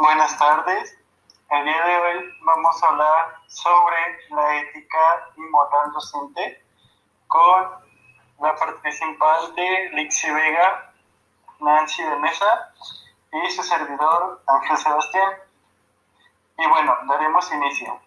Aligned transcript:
Buenas 0.00 0.38
tardes. 0.38 0.96
El 1.50 1.62
día 1.62 1.84
de 1.84 1.96
hoy 1.96 2.24
vamos 2.40 2.82
a 2.82 2.86
hablar 2.86 3.34
sobre 3.48 3.96
la 4.30 4.56
ética 4.62 5.28
y 5.36 5.40
moral 5.42 5.92
docente 5.92 6.64
con 7.26 7.68
la 8.40 8.54
participante 8.56 9.90
Lixi 9.92 10.30
Vega, 10.30 10.94
Nancy 11.60 12.02
de 12.02 12.16
Mesa 12.16 12.72
y 13.30 13.50
su 13.50 13.62
servidor 13.62 14.42
Ángel 14.46 14.78
Sebastián. 14.78 15.32
Y 16.56 16.66
bueno, 16.66 16.96
daremos 17.06 17.52
inicio. 17.52 18.00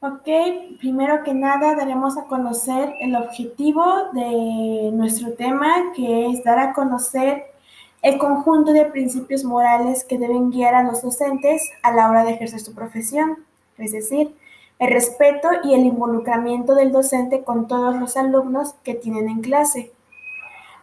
Ok, 0.00 0.78
primero 0.78 1.24
que 1.24 1.32
nada 1.32 1.74
daremos 1.74 2.18
a 2.18 2.24
conocer 2.24 2.94
el 3.00 3.16
objetivo 3.16 4.10
de 4.12 4.90
nuestro 4.92 5.32
tema, 5.36 5.90
que 5.96 6.26
es 6.26 6.44
dar 6.44 6.58
a 6.58 6.74
conocer 6.74 7.57
el 8.02 8.18
conjunto 8.18 8.72
de 8.72 8.84
principios 8.86 9.44
morales 9.44 10.04
que 10.04 10.18
deben 10.18 10.50
guiar 10.50 10.74
a 10.74 10.84
los 10.84 11.02
docentes 11.02 11.62
a 11.82 11.92
la 11.92 12.08
hora 12.08 12.24
de 12.24 12.32
ejercer 12.32 12.60
su 12.60 12.74
profesión, 12.74 13.44
es 13.76 13.92
decir, 13.92 14.34
el 14.78 14.90
respeto 14.92 15.48
y 15.64 15.74
el 15.74 15.84
involucramiento 15.84 16.74
del 16.74 16.92
docente 16.92 17.42
con 17.42 17.66
todos 17.66 17.96
los 17.96 18.16
alumnos 18.16 18.74
que 18.84 18.94
tienen 18.94 19.28
en 19.28 19.40
clase. 19.40 19.92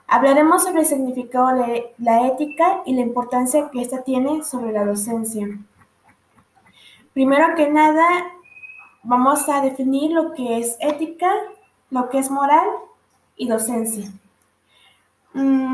Hablaremos 0.07 0.63
sobre 0.63 0.81
el 0.81 0.85
significado 0.85 1.55
de 1.65 1.93
la 1.97 2.27
ética 2.27 2.81
y 2.85 2.93
la 2.93 3.01
importancia 3.01 3.69
que 3.71 3.81
ésta 3.81 4.03
tiene 4.03 4.43
sobre 4.43 4.71
la 4.71 4.85
docencia. 4.85 5.47
Primero 7.13 7.55
que 7.55 7.69
nada, 7.69 8.05
vamos 9.03 9.47
a 9.47 9.61
definir 9.61 10.11
lo 10.11 10.33
que 10.33 10.59
es 10.59 10.77
ética, 10.79 11.31
lo 11.89 12.09
que 12.09 12.19
es 12.19 12.29
moral 12.29 12.67
y 13.37 13.47
docencia. 13.47 14.11
Mm, 15.33 15.64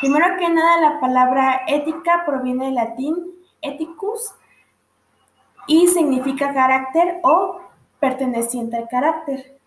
primero 0.00 0.36
que 0.38 0.48
nada, 0.48 0.80
la 0.80 1.00
palabra 1.00 1.62
ética 1.66 2.24
proviene 2.26 2.66
del 2.66 2.74
latín 2.74 3.16
ethicus 3.60 4.34
y 5.66 5.86
significa 5.88 6.52
carácter 6.54 7.20
o 7.22 7.60
perteneciente 8.00 8.76
al 8.76 8.88
carácter. 8.88 9.58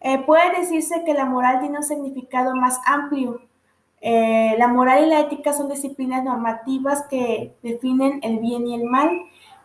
Eh, 0.00 0.18
puede 0.24 0.60
decirse 0.60 1.02
que 1.04 1.14
la 1.14 1.24
moral 1.24 1.60
tiene 1.60 1.78
un 1.78 1.84
significado 1.84 2.54
más 2.54 2.80
amplio. 2.86 3.40
Eh, 4.00 4.54
la 4.58 4.68
moral 4.68 5.04
y 5.04 5.08
la 5.08 5.20
ética 5.20 5.52
son 5.52 5.68
disciplinas 5.68 6.22
normativas 6.22 7.04
que 7.10 7.56
definen 7.62 8.20
el 8.22 8.38
bien 8.38 8.66
y 8.66 8.74
el 8.74 8.84
mal 8.84 9.10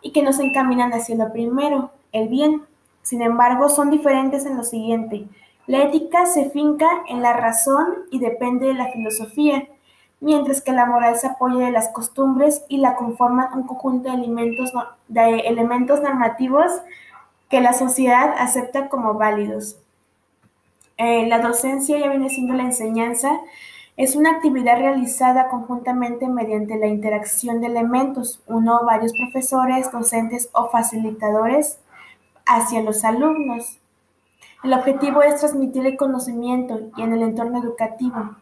y 0.02 0.11
que 0.11 0.23
nos 0.23 0.39
encaminan 0.39 0.92
hacia 0.92 1.16
lo 1.16 1.31
primero, 1.31 1.92
el 2.11 2.30
bien. 2.30 2.64
Sin 3.04 3.22
embargo, 3.22 3.70
son 3.70 3.89
diferentes 3.89 4.45
en 4.45 4.58
lo 4.58 4.64
siguiente. 4.64 5.28
La 5.66 5.83
ética 5.83 6.25
se 6.25 6.50
finca 6.50 6.88
en 7.08 7.22
la 7.22 7.33
razón 7.33 7.88
y 8.11 8.19
depende 8.19 8.67
de 8.67 8.73
la 8.73 8.92
filosofía, 8.92 9.67
mientras 10.20 10.61
que 10.61 10.73
la 10.73 10.86
moral 10.86 11.17
se 11.17 11.28
apoya 11.28 11.66
de 11.66 11.72
las 11.72 11.89
costumbres 11.89 12.66
y 12.67 12.78
la 12.78 12.95
conforman 12.95 13.53
un 13.53 13.64
conjunto 13.64 14.09
de 15.08 15.39
elementos, 15.39 16.02
normativos 16.02 16.72
que 17.50 17.61
la 17.61 17.73
sociedad 17.73 18.36
acepta 18.38 18.89
como 18.89 19.14
válidos. 19.14 19.78
Eh, 20.97 21.28
la 21.28 21.39
docencia 21.39 21.98
ya 21.98 22.09
viene 22.09 22.30
siendo 22.30 22.53
la 22.53 22.64
enseñanza, 22.64 23.31
es 23.95 24.16
una 24.16 24.31
actividad 24.31 24.80
realizada 24.80 25.50
conjuntamente 25.50 26.27
mediante 26.27 26.77
la 26.77 26.88
interacción 26.88 27.61
de 27.61 27.67
elementos, 27.67 28.42
uno 28.48 28.80
o 28.81 28.86
varios 28.86 29.14
profesores, 29.14 29.92
docentes 29.92 30.50
o 30.52 30.70
facilitadores 30.70 31.80
hacia 32.45 32.81
los 32.81 33.03
alumnos. 33.05 33.77
El 34.64 34.73
objetivo 34.73 35.22
es 35.22 35.42
transmitir 35.42 35.86
el 35.86 35.97
conocimiento 35.97 36.80
y 36.95 37.02
en 37.02 37.14
el 37.14 37.22
entorno 37.22 37.61
educativo. 37.61 38.36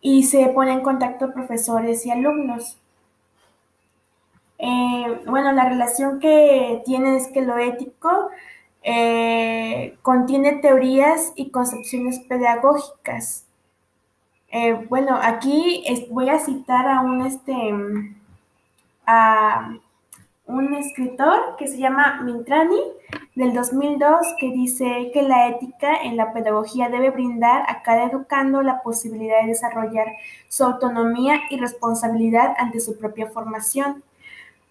Y 0.00 0.22
se 0.22 0.46
pone 0.48 0.72
en 0.72 0.82
contacto 0.82 1.32
profesores 1.32 2.06
y 2.06 2.12
alumnos. 2.12 2.78
Eh, 4.58 5.20
bueno, 5.26 5.50
la 5.52 5.68
relación 5.68 6.20
que 6.20 6.80
tiene 6.84 7.16
es 7.16 7.26
que 7.28 7.42
lo 7.42 7.58
ético 7.58 8.30
eh, 8.82 9.98
contiene 10.02 10.56
teorías 10.56 11.32
y 11.34 11.50
concepciones 11.50 12.20
pedagógicas. 12.20 13.46
Eh, 14.48 14.74
bueno, 14.88 15.18
aquí 15.20 15.84
voy 16.10 16.28
a 16.28 16.38
citar 16.38 16.86
a 16.86 17.00
un 17.00 17.26
este 17.26 17.52
a 19.06 19.74
un 20.46 20.74
escritor 20.74 21.56
que 21.56 21.68
se 21.68 21.78
llama 21.78 22.20
Mintrani 22.22 22.80
del 23.34 23.54
2002 23.54 24.34
que 24.38 24.52
dice 24.52 25.10
que 25.12 25.22
la 25.22 25.48
ética 25.48 25.96
en 26.02 26.16
la 26.16 26.32
pedagogía 26.32 26.90
debe 26.90 27.10
brindar 27.10 27.64
a 27.68 27.82
cada 27.82 28.04
educando 28.04 28.62
la 28.62 28.82
posibilidad 28.82 29.40
de 29.40 29.48
desarrollar 29.48 30.06
su 30.48 30.64
autonomía 30.64 31.40
y 31.50 31.58
responsabilidad 31.58 32.54
ante 32.58 32.80
su 32.80 32.98
propia 32.98 33.28
formación, 33.28 34.04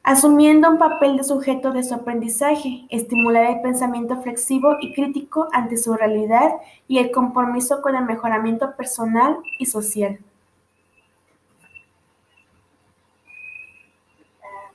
asumiendo 0.04 0.70
un 0.70 0.78
papel 0.78 1.18
de 1.18 1.24
sujeto 1.24 1.72
de 1.72 1.84
su 1.84 1.96
aprendizaje, 1.96 2.86
estimular 2.90 3.46
el 3.46 3.62
pensamiento 3.62 4.22
flexivo 4.22 4.78
y 4.80 4.94
crítico 4.94 5.50
ante 5.54 5.78
su 5.78 5.96
realidad 5.96 6.54
y 6.88 7.00
el 7.00 7.12
compromiso 7.12 7.82
con 7.82 7.96
el 7.96 8.06
mejoramiento 8.06 8.76
personal 8.76 9.38
y 9.58 9.66
social. 9.66 10.20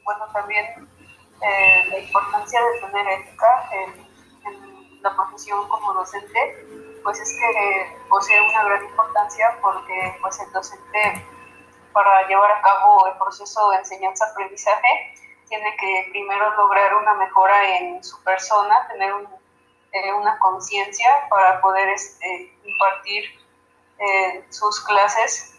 bueno, 0.08 0.24
también 0.32 0.87
eh, 1.40 1.84
la 1.90 1.98
importancia 1.98 2.60
de 2.60 2.80
tener 2.80 3.08
ética 3.20 3.68
en, 3.72 4.08
la 5.02 5.14
profesión 5.14 5.68
como 5.68 5.94
docente, 5.94 7.00
pues 7.04 7.20
es 7.20 7.32
que 7.38 7.96
posee 8.08 8.40
una 8.50 8.64
gran 8.64 8.84
importancia 8.84 9.56
porque 9.62 10.18
pues 10.20 10.40
el 10.40 10.50
docente 10.50 11.24
para 11.92 12.26
llevar 12.26 12.50
a 12.50 12.60
cabo 12.62 13.06
el 13.06 13.16
proceso 13.16 13.70
de 13.70 13.76
enseñanza-aprendizaje 13.78 15.14
tiene 15.48 15.76
que 15.76 16.08
primero 16.10 16.54
lograr 16.56 16.94
una 16.96 17.14
mejora 17.14 17.78
en 17.78 18.02
su 18.02 18.22
persona, 18.24 18.88
tener 18.88 19.12
eh, 19.92 20.12
una 20.12 20.38
conciencia 20.40 21.28
para 21.30 21.60
poder 21.60 21.88
este, 21.90 22.52
impartir 22.64 23.24
eh, 23.98 24.44
sus 24.50 24.80
clases 24.84 25.54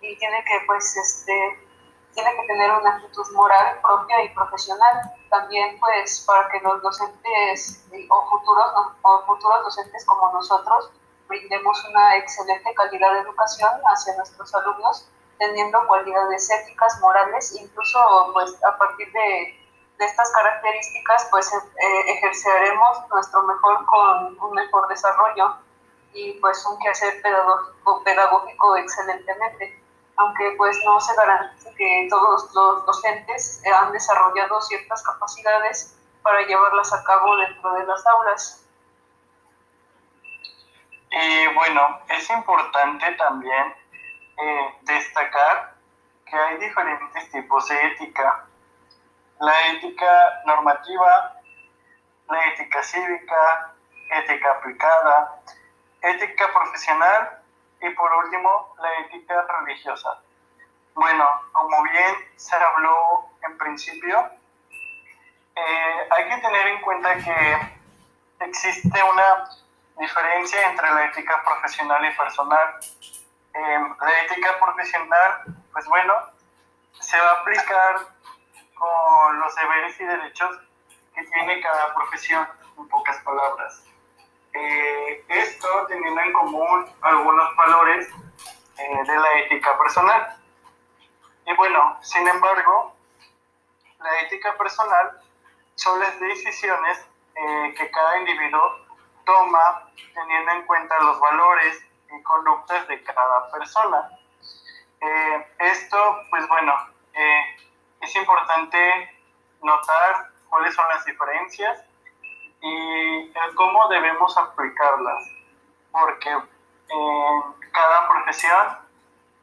y 0.00 0.16
tiene 0.16 0.44
que 0.44 0.60
pues 0.66 0.96
este 0.96 1.69
tiene 2.14 2.34
que 2.36 2.46
tener 2.46 2.70
una 2.72 2.96
actitud 2.96 3.26
moral 3.32 3.78
propia 3.82 4.24
y 4.24 4.28
profesional. 4.30 5.12
También, 5.28 5.78
pues, 5.78 6.24
para 6.26 6.48
que 6.48 6.60
los 6.60 6.82
docentes 6.82 7.86
o 8.08 8.30
futuros, 8.30 8.66
o 9.02 9.22
futuros 9.26 9.64
docentes 9.64 10.04
como 10.06 10.32
nosotros 10.32 10.90
brindemos 11.28 11.84
una 11.88 12.16
excelente 12.16 12.74
calidad 12.74 13.12
de 13.12 13.20
educación 13.20 13.70
hacia 13.84 14.16
nuestros 14.16 14.52
alumnos, 14.54 15.08
teniendo 15.38 15.78
cualidades 15.86 16.50
éticas, 16.50 17.00
morales, 17.00 17.54
incluso, 17.58 18.30
pues, 18.32 18.62
a 18.64 18.76
partir 18.76 19.10
de, 19.12 19.56
de 19.98 20.04
estas 20.04 20.30
características, 20.32 21.28
pues, 21.30 21.52
eh, 21.54 22.12
ejerceremos 22.12 23.08
nuestro 23.08 23.42
mejor 23.44 23.86
con 23.86 24.36
un 24.40 24.52
mejor 24.52 24.88
desarrollo 24.88 25.56
y, 26.12 26.32
pues, 26.40 26.66
un 26.66 26.78
quehacer 26.80 27.22
pedagógico, 27.22 28.02
pedagógico 28.02 28.76
excelentemente 28.76 29.79
aunque 30.20 30.54
pues 30.58 30.78
no 30.84 31.00
se 31.00 31.14
garantiza 31.14 31.70
que 31.76 32.06
todos 32.10 32.52
los 32.54 32.84
docentes 32.84 33.62
han 33.74 33.92
desarrollado 33.92 34.60
ciertas 34.60 35.02
capacidades 35.02 35.96
para 36.22 36.42
llevarlas 36.42 36.92
a 36.92 37.02
cabo 37.04 37.36
dentro 37.38 37.72
de 37.72 37.86
las 37.86 38.06
aulas. 38.06 38.66
Y 41.10 41.46
bueno, 41.54 42.00
es 42.08 42.28
importante 42.28 43.12
también 43.12 43.74
eh, 44.36 44.78
destacar 44.82 45.74
que 46.26 46.36
hay 46.36 46.58
diferentes 46.58 47.30
tipos 47.30 47.66
de 47.68 47.86
ética. 47.86 48.44
La 49.40 49.68
ética 49.68 50.42
normativa, 50.44 51.34
la 52.28 52.46
ética 52.48 52.82
cívica, 52.82 53.74
ética 54.10 54.50
aplicada, 54.52 55.40
ética 56.02 56.52
profesional 56.52 57.39
y 57.80 57.90
por 57.90 58.12
último, 58.12 58.74
la 58.80 58.94
ética 59.00 59.46
religiosa. 59.60 60.20
Bueno, 60.94 61.26
como 61.52 61.82
bien 61.84 62.14
se 62.36 62.56
habló 62.56 63.30
en 63.46 63.56
principio, 63.56 64.30
eh, 65.56 66.08
hay 66.10 66.28
que 66.28 66.36
tener 66.38 66.66
en 66.66 66.80
cuenta 66.82 67.16
que 67.16 67.80
existe 68.40 69.02
una 69.02 69.48
diferencia 69.98 70.70
entre 70.70 70.90
la 70.90 71.06
ética 71.06 71.42
profesional 71.44 72.04
y 72.04 72.16
personal. 72.16 72.80
Em, 73.52 73.96
la 74.00 74.20
ética 74.22 74.58
profesional, 74.58 75.44
pues 75.72 75.86
bueno, 75.86 76.14
se 77.00 77.18
va 77.18 77.30
a 77.30 77.40
aplicar 77.40 77.96
con 78.74 79.40
los 79.40 79.54
deberes 79.56 80.00
y 80.00 80.04
derechos 80.04 80.58
que 81.14 81.22
tiene 81.24 81.60
cada 81.60 81.94
profesión, 81.94 82.48
en 82.78 82.88
pocas 82.88 83.18
palabras. 83.18 83.84
Eh, 84.52 85.24
esto 85.28 85.86
teniendo 85.88 86.20
en 86.20 86.32
común 86.32 86.86
algunos 87.02 87.56
valores 87.56 88.08
eh, 88.78 89.02
de 89.06 89.18
la 89.18 89.38
ética 89.40 89.78
personal. 89.78 90.36
Y 91.46 91.54
bueno, 91.54 91.98
sin 92.02 92.26
embargo, 92.26 92.94
la 94.00 94.20
ética 94.20 94.56
personal 94.56 95.20
son 95.74 96.00
las 96.00 96.18
decisiones 96.18 97.06
eh, 97.34 97.74
que 97.76 97.90
cada 97.90 98.18
individuo 98.18 98.86
toma 99.24 99.88
teniendo 100.14 100.52
en 100.52 100.66
cuenta 100.66 100.98
los 101.00 101.20
valores 101.20 101.86
y 102.16 102.22
conductas 102.22 102.88
de 102.88 103.02
cada 103.02 103.50
persona. 103.50 104.10
esto, 105.58 106.22
pues 106.30 106.46
bueno, 106.48 106.74
importante 108.20 109.18
notar 109.62 110.30
cuáles 110.48 110.74
son 110.74 110.88
las 110.88 111.04
diferencias 111.04 111.84
y 112.62 113.32
cómo 113.54 113.88
debemos 113.88 114.36
aplicarlas, 114.36 115.30
porque 115.92 116.30
eh, 116.30 117.42
cada 117.72 118.08
profesión 118.08 118.78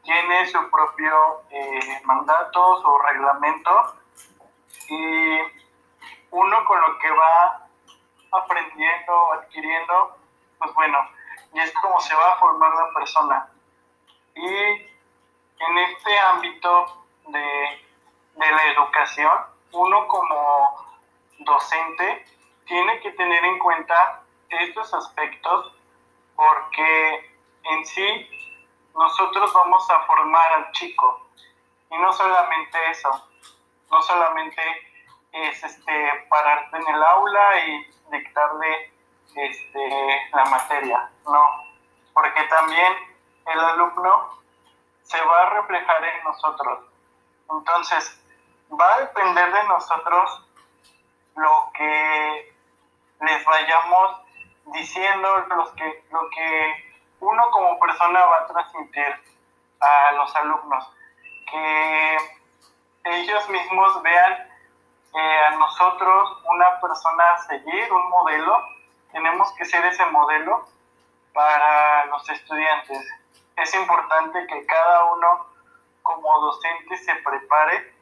tiene 0.02 0.46
su 0.46 0.70
propio 0.70 1.42
eh, 1.50 2.00
mandato, 2.04 2.80
su 2.80 2.98
reglamento, 2.98 3.96
y 4.88 5.38
uno 6.30 6.64
con 6.64 6.80
lo 6.80 6.98
que 6.98 7.10
va 7.10 7.68
aprendiendo, 8.32 9.32
adquiriendo, 9.32 10.16
pues 10.58 10.74
bueno, 10.74 10.98
y 11.52 11.60
es 11.60 11.72
como 11.74 12.00
se 12.00 12.14
va 12.14 12.32
a 12.32 12.36
formar 12.36 12.74
la 12.74 12.94
persona. 12.94 13.48
Y 14.34 14.48
en 14.48 15.78
este 15.78 16.18
ámbito 16.18 17.04
de, 17.26 17.86
de 18.34 18.50
la 18.50 18.72
educación, 18.72 19.32
uno 19.72 20.06
como 20.08 20.86
docente 21.40 22.24
tiene 22.68 23.00
que 23.00 23.10
tener 23.12 23.44
en 23.44 23.58
cuenta 23.58 24.22
estos 24.48 24.92
aspectos 24.94 25.72
porque 26.36 27.32
en 27.64 27.86
sí 27.86 28.30
nosotros 28.94 29.52
vamos 29.52 29.90
a 29.90 30.00
formar 30.06 30.52
al 30.52 30.72
chico 30.72 31.28
y 31.90 31.96
no 31.98 32.12
solamente 32.12 32.78
eso, 32.90 33.28
no 33.90 34.02
solamente 34.02 34.62
es 35.32 35.64
este 35.64 36.26
pararte 36.28 36.76
en 36.76 36.94
el 36.94 37.02
aula 37.02 37.66
y 37.66 37.90
dictarle 38.12 38.92
este, 39.34 40.28
la 40.32 40.44
materia, 40.46 41.10
no, 41.26 41.64
porque 42.12 42.42
también 42.44 42.92
el 43.46 43.60
alumno 43.60 44.38
se 45.02 45.20
va 45.22 45.42
a 45.42 45.50
reflejar 45.50 46.04
en 46.04 46.24
nosotros. 46.24 46.84
Entonces, 47.50 48.22
va 48.78 48.94
a 48.94 49.00
depender 49.00 49.52
de 49.52 49.64
nosotros 49.64 50.44
lo 51.36 51.70
que 51.74 52.57
les 53.20 53.44
vayamos 53.44 54.22
diciendo, 54.66 55.46
los 55.48 55.70
que, 55.72 56.04
lo 56.10 56.28
que 56.30 56.84
uno 57.20 57.50
como 57.50 57.78
persona 57.78 58.24
va 58.24 58.38
a 58.38 58.46
transmitir 58.46 59.14
a 59.80 60.12
los 60.12 60.34
alumnos. 60.36 60.92
Que 61.50 62.16
ellos 63.04 63.48
mismos 63.48 64.02
vean 64.02 64.48
eh, 65.14 65.42
a 65.46 65.50
nosotros 65.52 66.42
una 66.44 66.80
persona 66.80 67.30
a 67.32 67.38
seguir, 67.38 67.92
un 67.92 68.08
modelo. 68.10 68.62
Tenemos 69.12 69.52
que 69.52 69.64
ser 69.64 69.84
ese 69.86 70.04
modelo 70.06 70.66
para 71.32 72.04
los 72.06 72.28
estudiantes. 72.28 73.06
Es 73.56 73.74
importante 73.74 74.46
que 74.46 74.66
cada 74.66 75.04
uno 75.04 75.46
como 76.02 76.40
docente 76.40 76.96
se 76.98 77.14
prepare 77.16 77.94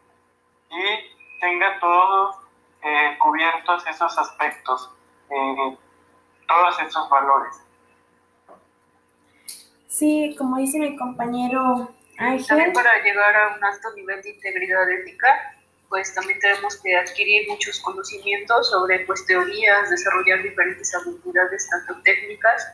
y 0.70 1.40
tenga 1.40 1.78
todos 1.80 2.36
eh, 2.82 3.16
cubiertos 3.18 3.86
esos 3.86 4.16
aspectos, 4.18 4.90
eh, 5.30 5.78
todos 6.46 6.80
esos 6.80 7.10
valores. 7.10 7.56
Sí, 9.88 10.34
como 10.38 10.58
dice 10.58 10.78
mi 10.78 10.96
compañero 10.96 11.90
Ángel. 12.18 12.46
También 12.46 12.72
para 12.72 13.02
llegar 13.02 13.36
a 13.36 13.56
un 13.56 13.64
alto 13.64 13.92
nivel 13.94 14.22
de 14.22 14.30
integridad 14.30 14.90
ética, 14.90 15.56
pues 15.88 16.14
también 16.14 16.38
tenemos 16.40 16.76
que 16.82 16.96
adquirir 16.96 17.48
muchos 17.48 17.80
conocimientos 17.80 18.70
sobre 18.70 19.00
pues 19.06 19.24
teorías, 19.26 19.90
desarrollar 19.90 20.42
diferentes 20.42 20.94
habilidades 20.94 21.68
tanto 21.68 22.00
técnicas 22.02 22.68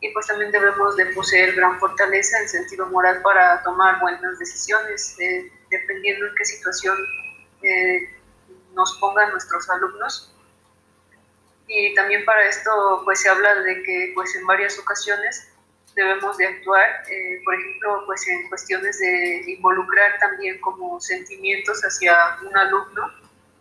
y 0.00 0.12
pues 0.12 0.26
también 0.26 0.50
debemos 0.50 0.96
de 0.96 1.06
poseer 1.06 1.54
gran 1.54 1.78
fortaleza 1.78 2.38
en 2.40 2.48
sentido 2.48 2.86
moral 2.86 3.22
para 3.22 3.62
tomar 3.62 4.00
buenas 4.00 4.38
decisiones 4.38 5.16
eh, 5.20 5.50
dependiendo 5.70 6.26
en 6.26 6.34
qué 6.34 6.44
situación 6.44 6.96
eh, 7.62 8.10
nos 8.74 8.98
pongan 8.98 9.30
nuestros 9.30 9.68
alumnos. 9.70 10.35
Y 11.68 11.94
también 11.94 12.24
para 12.24 12.48
esto 12.48 13.02
pues 13.04 13.20
se 13.20 13.28
habla 13.28 13.54
de 13.62 13.82
que 13.82 14.12
pues 14.14 14.34
en 14.36 14.46
varias 14.46 14.78
ocasiones 14.78 15.48
debemos 15.94 16.36
de 16.36 16.46
actuar, 16.46 17.02
eh, 17.10 17.40
por 17.44 17.54
ejemplo, 17.54 18.02
pues 18.06 18.28
en 18.28 18.48
cuestiones 18.48 18.98
de 18.98 19.44
involucrar 19.46 20.18
también 20.18 20.60
como 20.60 21.00
sentimientos 21.00 21.80
hacia 21.80 22.38
un 22.42 22.56
alumno, 22.56 23.10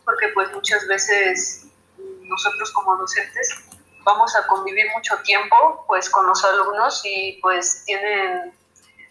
porque 0.04 0.28
pues 0.34 0.52
muchas 0.52 0.86
veces 0.88 1.66
nosotros 1.98 2.72
como 2.74 2.98
docentes 2.98 3.66
vamos 4.04 4.36
a 4.36 4.46
convivir 4.48 4.86
mucho 4.94 5.18
tiempo 5.24 5.84
pues 5.88 6.10
con 6.10 6.28
los 6.28 6.44
alumnos 6.46 7.01
y 7.04 7.40
pues 7.42 7.84
tienen 7.86 8.54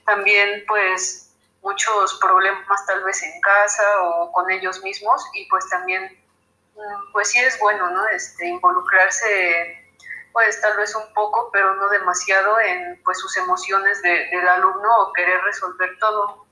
también 0.06 0.64
pues 0.68 1.32
muchos 1.62 2.18
problemas 2.20 2.86
tal 2.86 3.02
vez 3.02 3.22
en 3.22 3.40
casa 3.40 3.82
o 4.02 4.30
con 4.32 4.50
ellos 4.50 4.82
mismos 4.82 5.24
y 5.34 5.46
pues 5.48 5.68
también 5.68 6.23
pues 7.12 7.28
sí 7.28 7.38
es 7.38 7.58
bueno, 7.60 7.90
¿no? 7.90 8.06
Este, 8.08 8.48
involucrarse 8.48 9.80
pues 10.32 10.60
tal 10.60 10.76
vez 10.76 10.94
un 10.96 11.14
poco, 11.14 11.48
pero 11.52 11.76
no 11.76 11.88
demasiado 11.88 12.58
en 12.58 13.00
pues 13.04 13.18
sus 13.20 13.36
emociones 13.36 14.02
del 14.02 14.48
alumno 14.48 14.88
o 15.02 15.12
querer 15.12 15.40
resolver 15.42 15.90
todo. 16.00 16.44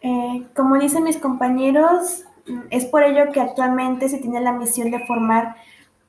Eh, 0.00 0.46
como 0.56 0.78
dicen 0.78 1.04
mis 1.04 1.18
compañeros, 1.18 2.24
es 2.70 2.86
por 2.86 3.02
ello 3.02 3.32
que 3.32 3.40
actualmente 3.42 4.08
se 4.08 4.18
tiene 4.18 4.40
la 4.40 4.52
misión 4.52 4.90
de 4.90 5.04
formar 5.06 5.56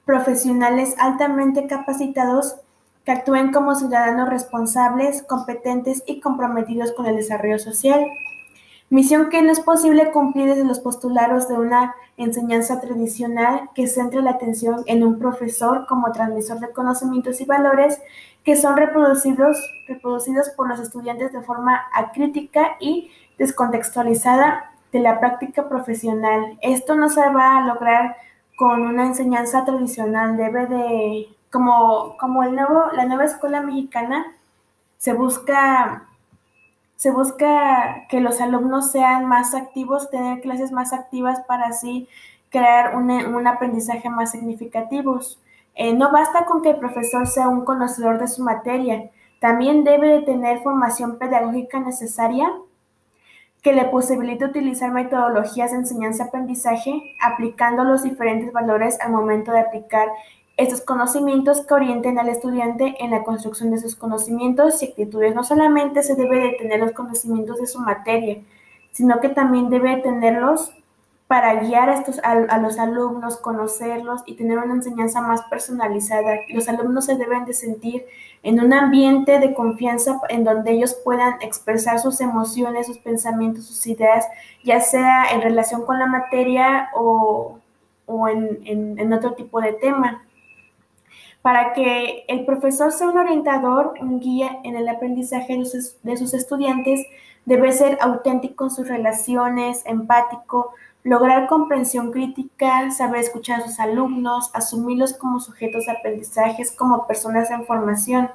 profesionales 0.06 0.96
altamente 0.98 1.68
capacitados 1.68 2.56
que 3.04 3.12
actúen 3.12 3.52
como 3.52 3.76
ciudadanos 3.76 4.30
responsables, 4.30 5.24
competentes 5.24 6.04
y 6.06 6.22
comprometidos 6.22 6.94
con 6.94 7.06
el 7.06 7.18
desarrollo 7.18 7.60
social. 7.60 8.06
Misión 8.90 9.30
que 9.30 9.42
no 9.42 9.52
es 9.52 9.60
posible 9.60 10.12
cumplir 10.12 10.48
desde 10.48 10.64
los 10.64 10.80
postulados 10.80 11.50
de 11.50 11.56
una 11.56 11.94
enseñanza 12.16 12.80
tradicional 12.80 13.70
que 13.76 13.88
centre 13.88 14.22
la 14.22 14.32
atención 14.32 14.84
en 14.86 15.04
un 15.04 15.20
profesor 15.20 15.86
como 15.88 16.14
transmisor 16.14 16.60
de 16.60 16.72
conocimientos 16.72 17.42
y 17.42 17.46
valores 17.46 18.02
que 18.46 18.56
son 18.56 18.78
reproducidos, 18.78 19.58
reproducidos 19.90 20.50
por 20.52 20.70
los 20.70 20.80
estudiantes 20.80 21.34
de 21.34 21.42
forma 21.42 21.82
acrítica 21.94 22.78
y 22.80 23.12
descontextualizada 23.38 24.72
de 24.94 25.00
la 25.00 25.20
práctica 25.20 25.68
profesional. 25.68 26.58
Esto 26.62 26.96
no 26.96 27.10
se 27.10 27.28
va 27.30 27.58
a 27.58 27.68
lograr 27.68 28.16
con 28.58 28.82
una 28.84 29.06
enseñanza 29.06 29.66
tradicional, 29.66 30.38
debe 30.38 30.66
de, 30.66 31.28
como, 31.52 32.16
como 32.18 32.42
el 32.44 32.56
nuevo, 32.56 32.86
la 32.94 33.06
nueva 33.06 33.26
escuela 33.26 33.62
mexicana, 33.62 34.26
se 34.98 35.12
busca 35.12 36.07
se 36.98 37.12
busca 37.12 38.08
que 38.10 38.20
los 38.20 38.42
alumnos 38.42 38.92
sean 38.92 39.26
más 39.28 39.54
activos, 39.54 40.10
tener 40.10 40.42
clases 40.42 40.72
más 40.72 40.94
activas 40.94 41.40
para 41.48 41.68
así 41.68 42.10
crear 42.50 42.96
un, 42.96 43.48
aprendizaje 43.48 44.10
más 44.10 44.32
significativo. 44.32 45.20
Eh, 45.76 45.94
no 45.94 46.12
basta 46.12 46.46
con 46.46 46.64
que 46.64 46.72
el 46.72 46.78
profesor 46.78 47.28
sea 47.28 47.50
un 47.50 47.66
conocedor 47.66 48.20
de 48.20 48.28
su 48.28 48.44
materia, 48.44 49.12
también 49.40 49.84
debe 49.84 50.08
de 50.08 50.22
tener 50.24 50.64
formación 50.64 51.20
pedagógica 51.20 51.80
necesaria 51.80 52.52
que 53.62 53.74
le 53.74 53.86
posibilite 53.86 54.46
utilizar 54.46 54.92
metodologías 54.92 55.72
de 55.72 55.78
enseñanza-aprendizaje 55.78 57.16
aplicando 57.22 57.84
los 57.84 58.02
diferentes 58.02 58.52
valores 58.52 59.00
al 59.02 59.12
momento 59.12 59.52
de 59.52 59.60
aplicar 59.60 60.08
estos 60.58 60.82
conocimientos 60.82 61.62
que 61.62 61.74
orienten 61.76 62.18
al 62.18 62.30
estudiante 62.30 62.96
en 63.00 63.12
la 63.12 63.24
construcción 63.24 63.70
de 63.70 63.80
sus 63.80 63.96
conocimientos 63.96 64.82
y 64.82 64.88
actitudes. 64.88 65.36
No 65.36 65.44
solamente 65.44 66.02
se 66.02 66.16
debe 66.16 66.40
de 66.40 66.54
tener 66.54 66.80
los 66.80 66.94
conocimientos 66.94 67.60
de 67.60 67.68
su 67.68 67.80
materia, 67.80 68.40
sino 68.92 69.20
que 69.20 69.30
también 69.30 69.70
debe 69.70 69.98
tenerlos 69.98 70.74
para 71.28 71.56
guiar 71.56 71.90
a, 71.90 71.94
estos, 71.94 72.20
a, 72.24 72.58
los 72.58 72.80
alumnos, 72.80 73.38
conocerlos 73.38 74.24
y 74.26 74.36
tener 74.36 74.58
una 74.58 74.74
enseñanza 74.74 75.22
más 75.22 75.44
personalizada. 75.44 76.40
Los 76.50 76.70
alumnos 76.70 77.06
se 77.06 77.18
deben 77.18 77.46
de 77.46 77.54
sentir 77.54 78.06
en 78.44 78.60
un 78.62 78.74
ambiente 78.74 79.40
de 79.40 79.54
confianza 79.54 80.20
en 80.30 80.44
donde 80.44 80.72
ellos 80.72 80.96
puedan 81.04 81.34
expresar 81.42 82.00
sus 82.00 82.22
emociones, 82.22 82.88
sus 82.88 82.98
pensamientos, 82.98 83.66
sus 83.66 83.86
ideas, 83.88 84.26
ya 84.64 84.80
sea 84.80 85.26
en 85.34 85.42
relación 85.42 85.86
con 85.86 86.00
la 86.00 86.08
materia 86.08 86.90
o, 86.96 87.60
o 88.06 88.28
en, 88.30 88.60
en, 88.64 88.98
en 88.98 89.14
otro 89.14 89.34
tipo 89.34 89.60
de 89.60 89.74
tema 89.74 90.24
para 91.48 91.72
que 91.72 92.26
el 92.28 92.44
profesor 92.44 92.92
sea 92.92 93.08
un 93.08 93.18
orientador, 93.18 93.94
un 94.02 94.20
guía 94.20 94.60
en 94.66 94.76
el 94.76 94.90
aprendizaje 94.90 95.58
de 95.58 96.18
sus, 96.18 96.34
estudiantes, 96.34 97.08
debe 97.46 97.72
ser 97.72 97.98
auténtico 98.02 98.66
en 98.66 98.70
sus 98.70 98.90
relaciones, 98.90 99.82
empático, 99.86 100.74
lograr 101.06 101.48
comprensión 101.48 102.12
crítica, 102.12 102.92
saber 102.92 103.22
escuchar 103.22 103.62
a 103.62 103.66
sus 103.66 103.80
alumnos, 103.80 104.52
asumirlos 104.54 105.14
como 105.14 105.40
sujetos 105.40 105.86
de 105.86 105.94
aprendizajes, 105.94 106.70
como 106.70 107.08
personas 107.08 107.50
en 107.50 107.66
formación. 107.66 108.30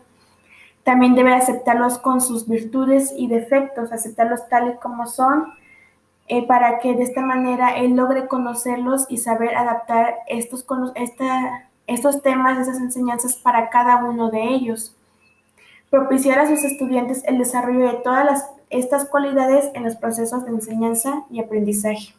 También 0.82 1.14
debe 1.14 1.34
aceptarlos 1.34 1.98
con 1.98 2.22
sus 2.22 2.48
virtudes 2.48 3.12
y 3.14 3.26
defectos, 3.26 3.92
aceptarlos 3.92 4.48
tal 4.48 4.70
y 4.70 4.76
como 4.76 5.06
son, 5.06 5.52
eh, 6.28 6.46
para 6.46 6.78
que 6.78 6.94
de 6.94 7.02
esta 7.02 7.20
manera 7.20 7.76
él 7.76 7.94
logre 7.94 8.26
conocerlos 8.26 9.04
y 9.10 9.18
saber 9.18 9.54
adaptar 9.54 10.14
estos, 10.28 10.64
esta, 10.94 11.68
estos 11.86 12.22
temas, 12.22 12.58
esas 12.58 12.78
enseñanzas 12.78 13.36
para 13.36 13.70
cada 13.70 14.04
uno 14.04 14.30
de 14.30 14.42
ellos. 14.42 14.94
Propiciar 15.90 16.38
a 16.38 16.48
sus 16.48 16.64
estudiantes 16.64 17.22
el 17.26 17.38
desarrollo 17.38 17.86
de 17.86 17.98
todas 17.98 18.46
estas 18.70 19.04
cualidades 19.04 19.70
en 19.74 19.84
los 19.84 19.96
procesos 19.96 20.44
de 20.44 20.52
enseñanza 20.52 21.24
y 21.30 21.40
aprendizaje. 21.40 22.14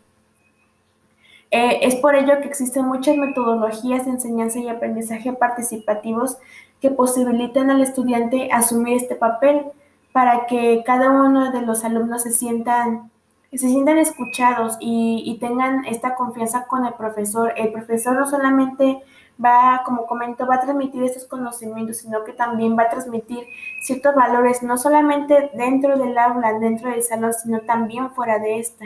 Eh, 1.50 1.80
es 1.82 1.96
por 1.96 2.16
ello 2.16 2.40
que 2.42 2.48
existen 2.48 2.86
muchas 2.86 3.16
metodologías 3.16 4.06
de 4.06 4.12
enseñanza 4.12 4.60
y 4.60 4.70
aprendizaje 4.70 5.34
participativos 5.34 6.38
que 6.82 6.90
posibilitan 6.92 7.70
al 7.70 7.82
estudiante 7.82 8.50
asumir 8.52 8.98
este 8.98 9.16
papel 9.16 9.66
para 10.12 10.46
que 10.46 10.84
cada 10.86 11.10
uno 11.12 11.52
de 11.52 11.62
los 11.62 11.84
alumnos 11.84 12.24
se 12.24 12.32
sientan, 12.32 13.12
se 13.52 13.70
sientan 13.70 13.98
escuchados 13.98 14.78
y 14.80 15.38
tengan 15.40 15.86
esta 15.86 16.16
confianza 16.16 16.66
con 16.68 16.86
el 16.86 16.94
profesor. 16.94 17.54
El 17.56 17.72
profesor 17.72 18.16
no 18.16 18.28
solamente 18.28 19.02
va, 19.44 19.82
como 19.86 20.06
comento, 20.06 20.46
va 20.46 20.56
a 20.56 20.62
transmitir 20.62 21.04
estos 21.04 21.26
conocimientos, 21.26 21.98
sino 21.98 22.24
que 22.24 22.34
también 22.34 22.78
va 22.78 22.84
a 22.84 22.90
transmitir 22.90 23.46
ciertos 23.82 24.16
valores, 24.16 24.64
no 24.64 24.78
solamente 24.78 25.52
dentro 25.54 25.98
del 25.98 26.18
aula, 26.18 26.60
dentro 26.60 26.90
del 26.90 27.04
salón, 27.04 27.34
sino 27.34 27.62
también 27.62 28.12
fuera 28.12 28.40
de 28.40 28.60
esta. 28.60 28.86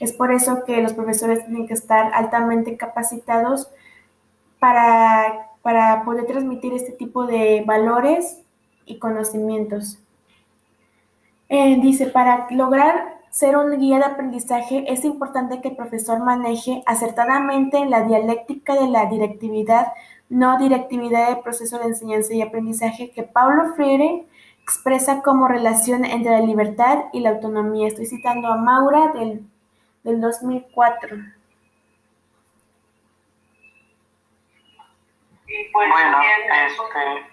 Es 0.00 0.12
por 0.12 0.32
eso 0.32 0.64
que 0.64 0.80
los 0.80 0.94
profesores 0.94 1.44
tienen 1.44 1.66
que 1.66 1.74
estar 1.74 2.12
altamente 2.14 2.76
capacitados 2.76 3.70
para, 4.58 5.46
poder 5.62 6.26
transmitir 6.26 6.72
este 6.72 6.92
tipo 6.92 7.26
de 7.26 7.62
valores 7.66 8.40
y 8.86 8.98
conocimientos. 8.98 9.98
Eh, 11.48 11.78
dice, 11.80 12.06
para 12.06 12.46
lograr 12.50 13.19
ser 13.30 13.56
un 13.56 13.78
guía 13.78 13.98
de 13.98 14.04
aprendizaje 14.04 14.84
es 14.92 15.04
importante 15.04 15.60
que 15.60 15.68
el 15.68 15.76
profesor 15.76 16.20
maneje 16.20 16.82
acertadamente 16.86 17.84
la 17.86 18.02
dialéctica 18.02 18.74
de 18.74 18.88
la 18.88 19.06
directividad, 19.06 19.92
no 20.28 20.58
directividad 20.58 21.28
del 21.28 21.40
proceso 21.40 21.78
de 21.78 21.86
enseñanza 21.86 22.34
y 22.34 22.42
aprendizaje 22.42 23.10
que 23.10 23.22
Paulo 23.22 23.74
Freire 23.74 24.26
expresa 24.62 25.22
como 25.22 25.48
relación 25.48 26.04
entre 26.04 26.32
la 26.32 26.40
libertad 26.40 27.04
y 27.12 27.20
la 27.20 27.30
autonomía. 27.30 27.88
Estoy 27.88 28.06
citando 28.06 28.48
a 28.48 28.56
Maura 28.56 29.12
del 29.12 29.44
del 30.02 30.20
2004. 30.20 31.16
Y 35.46 35.72
pues 35.72 35.88
bueno, 35.90 36.18
este... 36.66 37.29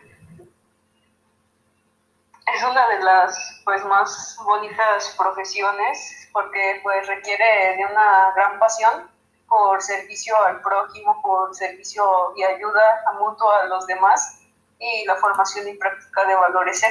es 2.54 2.64
una 2.64 2.88
de 2.88 3.00
las 3.00 3.62
pues 3.66 3.84
más 3.86 4.38
bonitas 4.44 5.14
profesiones 5.18 6.30
porque 6.32 6.80
pues 6.82 7.06
requiere 7.08 7.76
de 7.78 7.86
una 7.86 8.32
gran 8.36 8.58
pasión 8.60 9.10
por 9.48 9.82
servicio 9.82 10.36
al 10.44 10.62
prójimo, 10.62 11.22
por 11.22 11.54
servicio 11.56 12.04
y 12.36 12.44
ayuda 12.44 13.04
a 13.08 13.14
mutuo 13.14 13.52
a 13.52 13.66
los 13.66 13.86
demás 13.88 14.42
y 14.80 15.06
la 15.06 15.16
formación 15.16 15.68
y 15.68 15.74
práctica 15.74 16.26
de 16.26 16.36
valores 16.36 16.82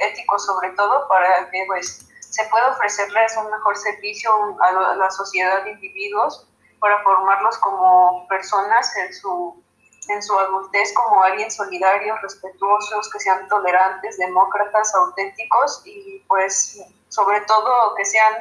éticos 0.00 0.46
sobre 0.46 0.70
todo 0.70 1.06
para 1.08 1.48
que 1.50 1.64
pues 1.66 2.08
se 2.20 2.44
puede 2.46 2.66
ofrecerles 2.66 3.36
un 3.36 3.50
mejor 3.50 3.76
servicio 3.76 4.56
a 4.60 4.72
la 4.96 5.10
sociedad 5.10 5.62
de 5.62 5.72
individuos 5.72 6.48
para 6.80 7.02
formarlos 7.02 7.56
como 7.58 8.26
personas 8.28 8.96
en 8.96 9.14
su, 9.14 9.63
en 10.08 10.22
su 10.22 10.38
adultez, 10.38 10.92
como 10.94 11.22
alguien 11.22 11.50
solidarios, 11.50 12.20
respetuosos, 12.22 13.10
que 13.10 13.20
sean 13.20 13.48
tolerantes, 13.48 14.18
demócratas, 14.18 14.94
auténticos 14.94 15.82
y 15.84 16.20
pues 16.28 16.82
sobre 17.08 17.40
todo 17.42 17.94
que 17.96 18.04
sean 18.04 18.34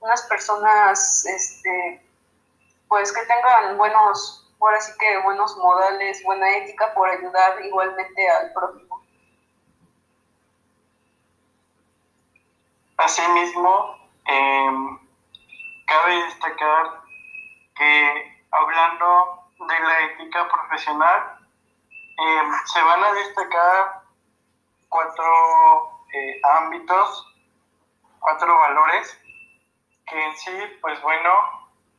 unas 0.00 0.22
personas 0.22 1.26
este, 1.26 2.02
pues 2.88 3.12
que 3.12 3.22
tengan 3.22 3.76
buenos, 3.76 4.52
ahora 4.60 4.80
sí 4.80 4.92
que 4.98 5.18
buenos 5.22 5.56
modales, 5.56 6.22
buena 6.24 6.56
ética 6.58 6.92
por 6.94 7.08
ayudar 7.08 7.64
igualmente 7.64 8.28
al 8.30 8.52
prójimo. 8.52 9.02
Asimismo, 12.96 13.96
em, 14.24 14.98
cabe 15.86 16.24
destacar 16.24 17.02
que 17.76 18.46
hablando 18.50 19.35
de 19.58 19.80
la 19.80 20.00
ética 20.00 20.48
profesional, 20.48 21.38
em, 22.18 22.52
se 22.66 22.82
van 22.82 23.04
a 23.04 23.12
destacar 23.12 24.02
cuatro 24.88 26.06
eh, 26.12 26.40
ámbitos, 26.42 27.34
cuatro 28.20 28.58
valores 28.58 29.20
que 30.06 30.24
en 30.24 30.36
sí, 30.36 30.78
pues 30.80 31.00
bueno, 31.02 31.30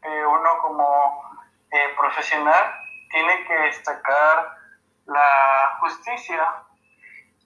eh, 0.03 0.25
uno 0.25 0.49
como 0.61 1.23
eh, 1.71 1.95
profesional 1.97 2.73
tiene 3.11 3.43
que 3.45 3.53
destacar 3.53 4.57
la 5.05 5.77
justicia. 5.79 6.63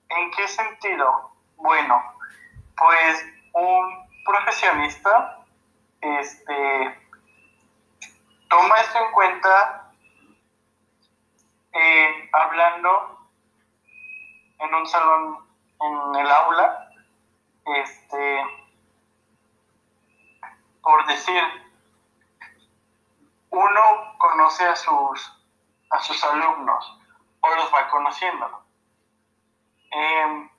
¿En 0.09 0.31
qué 0.31 0.47
sentido? 0.47 1.31
Bueno, 1.57 2.15
pues 2.77 3.25
un 3.53 4.07
profesionista 4.25 5.39
este, 6.01 6.99
toma 8.49 8.75
esto 8.81 8.99
en 8.99 9.11
cuenta 9.11 9.80
hablando 12.31 13.19
en 14.59 14.73
un 14.73 14.85
salón 14.87 15.37
en 15.79 16.15
el 16.21 16.31
aula, 16.31 16.89
este, 17.65 18.45
por 20.81 21.05
decir, 21.07 21.41
uno 23.49 23.81
conoce 24.17 24.65
a 24.65 24.75
sus, 24.75 25.45
a 25.89 25.99
sus 25.99 26.23
alumnos 26.23 26.99
o 27.41 27.55
los 27.55 27.73
va 27.73 27.89
conociendo. 27.89 28.63
Eh, 29.91 30.49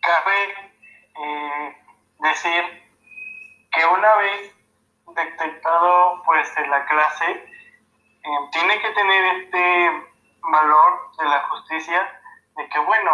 cabe 0.00 0.72
eh, 1.16 1.84
decir 2.20 2.82
que 3.72 3.86
una 3.86 4.14
vez 4.16 4.54
detectado 5.14 6.22
pues 6.24 6.56
en 6.56 6.70
la 6.70 6.84
clase, 6.86 7.53
eh, 8.24 8.48
tiene 8.52 8.80
que 8.80 8.90
tener 8.90 9.36
este 9.36 10.08
valor 10.40 11.16
de 11.18 11.24
la 11.24 11.40
justicia 11.48 12.20
de 12.56 12.68
que 12.68 12.78
bueno, 12.80 13.10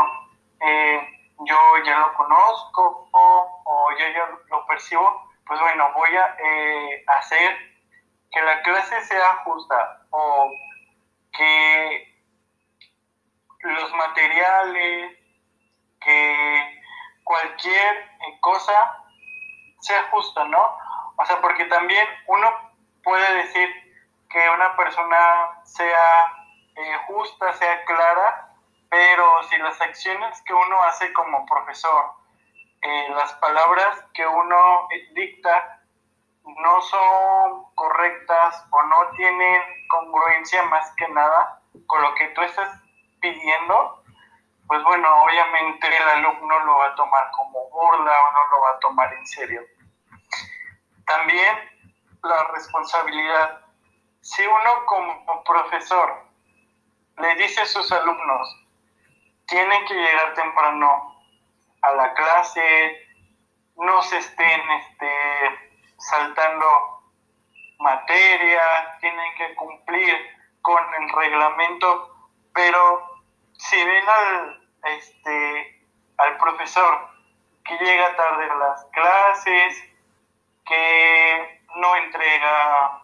eh, 0.61 1.09
yo 1.41 1.57
ya 1.85 1.99
lo 1.99 2.15
conozco 2.15 3.09
o, 3.13 3.63
o, 3.65 3.91
yo 3.99 4.07
ya 4.09 4.29
lo 4.49 4.67
percibo, 4.67 5.31
pues 5.47 5.61
bueno, 5.61 5.91
voy 5.95 6.17
a 6.17 6.37
hacer 7.19 7.57
que 8.31 8.43
la 8.43 8.63
clase 8.63 9.03
sea 9.05 9.37
justa 9.45 10.07
o 10.11 10.53
que 11.33 12.11
los 13.63 13.93
materiales, 13.95 15.19
que 16.01 16.81
cualquier 17.25 17.97
eh, 17.97 18.39
cosa 18.41 19.05
sea 19.81 20.03
justa, 20.11 20.45
¿no? 20.45 20.77
O 21.17 21.27
sea, 21.27 21.41
porque 21.41 21.65
también 21.67 22.07
uno 22.27 22.51
puede 23.03 23.35
decir 23.35 23.90
que 24.31 24.51
una 24.51 24.77
persona 24.77 25.61
sea 25.65 26.37
eh, 26.77 26.97
justa, 27.07 27.53
sea 27.55 27.85
clara, 27.85 28.49
pero 28.89 29.43
si 29.45 29.59
las 29.59 29.81
acciones 29.81 30.41
que 30.43 30.55
uno 30.55 30.83
hace 30.85 31.13
como 31.13 31.45
profesor, 31.47 32.13
eh, 32.83 33.09
las 33.11 33.33
palabras 33.35 34.05
que 34.15 34.27
uno 34.27 34.89
dicta 35.15 35.81
no 36.45 36.81
son 36.81 37.65
correctas 37.75 38.65
o 38.71 38.83
no 38.83 39.11
tienen 39.17 39.63
congruencia 39.89 40.63
más 40.65 40.93
que 40.97 41.09
nada 41.09 41.61
con 41.87 42.03
lo 42.03 42.15
que 42.15 42.29
tú 42.29 42.43
estás 42.43 42.81
pidiendo, 43.21 44.03
pues 44.67 44.83
bueno, 44.85 45.09
obviamente 45.25 45.87
el 45.87 46.09
alumno 46.09 46.61
lo 46.61 46.79
va 46.79 46.87
a 46.87 46.95
tomar 46.95 47.31
como 47.33 47.69
burla 47.71 48.13
o 48.13 48.33
no 48.33 48.47
lo 48.47 48.61
va 48.63 48.71
a 48.71 48.79
tomar 48.79 49.13
en 49.13 49.27
serio. 49.27 49.63
También 51.07 51.57
la 52.23 52.45
responsabilidad. 52.55 53.61
Si 54.21 54.47
uno 54.47 54.87
como 54.87 55.45
profesor 55.45 56.25
le 57.19 57.35
dice 57.37 57.63
a 57.63 57.67
sus 57.67 57.91
alumnos, 57.93 58.67
tienen 59.47 59.85
que 59.87 59.95
llegar 59.95 60.35
temprano 60.35 61.17
a 61.83 61.93
la 61.93 62.15
clase, 62.15 63.09
no 63.77 64.03
se 64.03 64.19
estén 64.19 64.61
este, 64.71 65.81
saltando 65.97 67.03
materia, 67.79 68.63
tienen 69.01 69.35
que 69.37 69.55
cumplir 69.55 70.17
con 70.63 70.83
el 70.95 71.09
reglamento, 71.11 72.31
pero 72.53 73.23
si 73.55 73.83
ven 73.83 74.09
al 74.09 74.61
este, 74.85 75.85
al 76.19 76.37
profesor 76.39 77.09
que 77.65 77.77
llega 77.79 78.17
tarde 78.17 78.51
a 78.51 78.55
las 78.55 78.85
clases, 78.87 79.85
que 80.67 81.63
no 81.77 81.97
entrega 81.97 83.00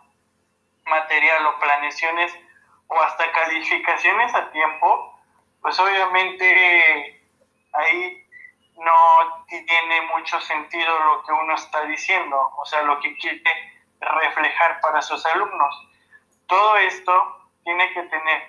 material 0.87 1.47
o 1.47 1.59
planeaciones 1.59 2.33
o 2.89 3.01
hasta 3.01 3.31
calificaciones 3.33 4.35
a 4.35 4.51
tiempo, 4.51 5.21
pues 5.61 5.79
obviamente 5.79 7.21
ahí 7.73 8.27
no 8.77 9.45
tiene 9.49 10.01
mucho 10.15 10.41
sentido 10.41 10.99
lo 10.99 11.23
que 11.25 11.33
uno 11.33 11.55
está 11.55 11.83
diciendo, 11.85 12.37
o 12.57 12.65
sea, 12.65 12.83
lo 12.83 13.01
que 13.01 13.17
quiere 13.17 13.43
reflejar 14.01 14.81
para 14.81 15.03
sus 15.03 15.25
alumnos. 15.27 15.89
Todo 16.47 16.77
esto 16.77 17.49
tiene 17.65 17.93
que 17.93 18.03
tener 18.05 18.47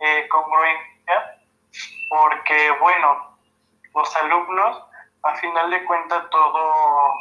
eh, 0.00 0.28
congruencia 0.28 1.36
porque, 2.08 2.70
bueno, 2.80 3.38
los 3.94 4.16
alumnos 4.16 4.82
a 5.22 5.34
final 5.36 5.70
de 5.70 5.84
cuentas 5.84 6.28
todo, 6.30 7.14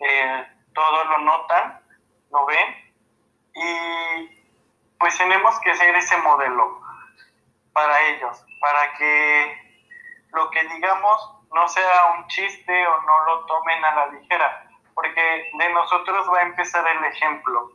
eh, 0.00 0.46
todo 0.74 1.04
lo 1.04 1.18
notan, 1.18 1.80
lo 2.30 2.46
ven 2.46 2.83
y 3.54 4.44
pues 4.98 5.16
tenemos 5.16 5.58
que 5.60 5.74
ser 5.74 5.94
ese 5.94 6.16
modelo 6.18 6.80
para 7.72 8.00
ellos, 8.08 8.44
para 8.60 8.92
que 8.94 9.82
lo 10.32 10.50
que 10.50 10.64
digamos 10.64 11.34
no 11.52 11.68
sea 11.68 12.16
un 12.16 12.26
chiste 12.26 12.86
o 12.86 13.00
no 13.02 13.24
lo 13.26 13.46
tomen 13.46 13.84
a 13.84 13.94
la 13.94 14.06
ligera, 14.06 14.68
porque 14.94 15.50
de 15.56 15.72
nosotros 15.72 16.28
va 16.32 16.40
a 16.40 16.42
empezar 16.42 16.86
el 16.86 17.04
ejemplo. 17.04 17.72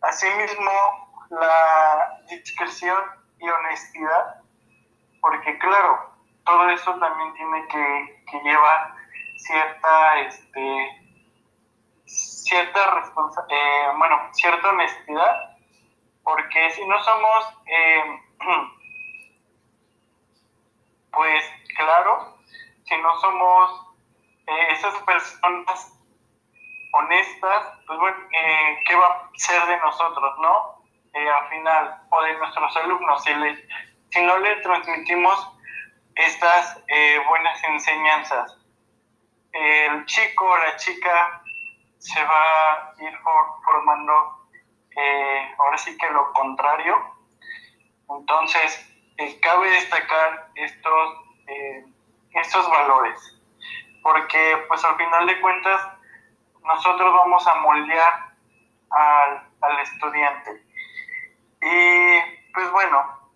Asimismo, 0.00 1.06
la 1.30 2.20
discreción 2.30 3.02
y 3.38 3.48
honestidad, 3.48 4.40
porque 5.20 5.58
claro, 5.58 6.16
todo 6.44 6.68
eso 6.70 6.94
también 6.98 7.34
tiene 7.34 7.66
que, 7.68 8.40
llevar 8.44 8.94
cierta, 9.36 10.18
este, 10.20 11.05
cierta 12.46 12.94
responsa 12.94 13.44
eh, 13.48 13.88
bueno, 13.98 14.28
cierta 14.32 14.68
honestidad, 14.68 15.56
porque 16.22 16.70
si 16.70 16.86
no 16.86 17.02
somos, 17.02 17.58
eh, 17.66 18.20
pues 21.10 21.44
claro, 21.76 22.38
si 22.84 22.96
no 22.98 23.20
somos 23.20 23.96
eh, 24.46 24.72
esas 24.72 24.94
personas 25.02 25.92
honestas, 26.92 27.80
pues 27.86 27.98
bueno, 27.98 28.16
¿qué 28.30 28.94
va 28.94 29.06
a 29.06 29.30
ser 29.34 29.66
de 29.66 29.76
nosotros, 29.78 30.38
no? 30.38 30.76
al 31.12 31.48
final, 31.48 32.02
o 32.10 32.22
de 32.22 32.38
nuestros 32.38 32.76
alumnos, 32.76 33.24
si, 33.24 33.32
si 34.10 34.22
no 34.22 34.38
le 34.38 34.56
transmitimos 34.56 35.50
estas 36.14 36.84
buenas 37.26 37.64
enseñanzas, 37.64 38.58
el 39.52 40.04
chico 40.04 40.44
o 40.44 40.58
la 40.58 40.76
chica 40.76 41.42
se 41.98 42.22
va 42.22 42.42
a 42.42 42.94
ir 42.98 43.18
formando 43.64 44.46
eh, 44.96 45.54
ahora 45.58 45.78
sí 45.78 45.96
que 45.98 46.08
lo 46.10 46.32
contrario. 46.32 46.96
Entonces, 48.08 48.94
eh, 49.18 49.38
cabe 49.40 49.70
destacar 49.70 50.50
estos, 50.54 51.24
eh, 51.48 51.84
estos 52.32 52.68
valores, 52.70 53.40
porque 54.02 54.64
pues 54.68 54.84
al 54.84 54.96
final 54.96 55.26
de 55.26 55.40
cuentas 55.40 55.80
nosotros 56.62 57.12
vamos 57.12 57.46
a 57.46 57.54
moldear 57.56 58.34
al, 58.90 59.48
al 59.60 59.80
estudiante. 59.80 60.64
Y 61.60 62.52
pues 62.52 62.70
bueno, 62.70 63.30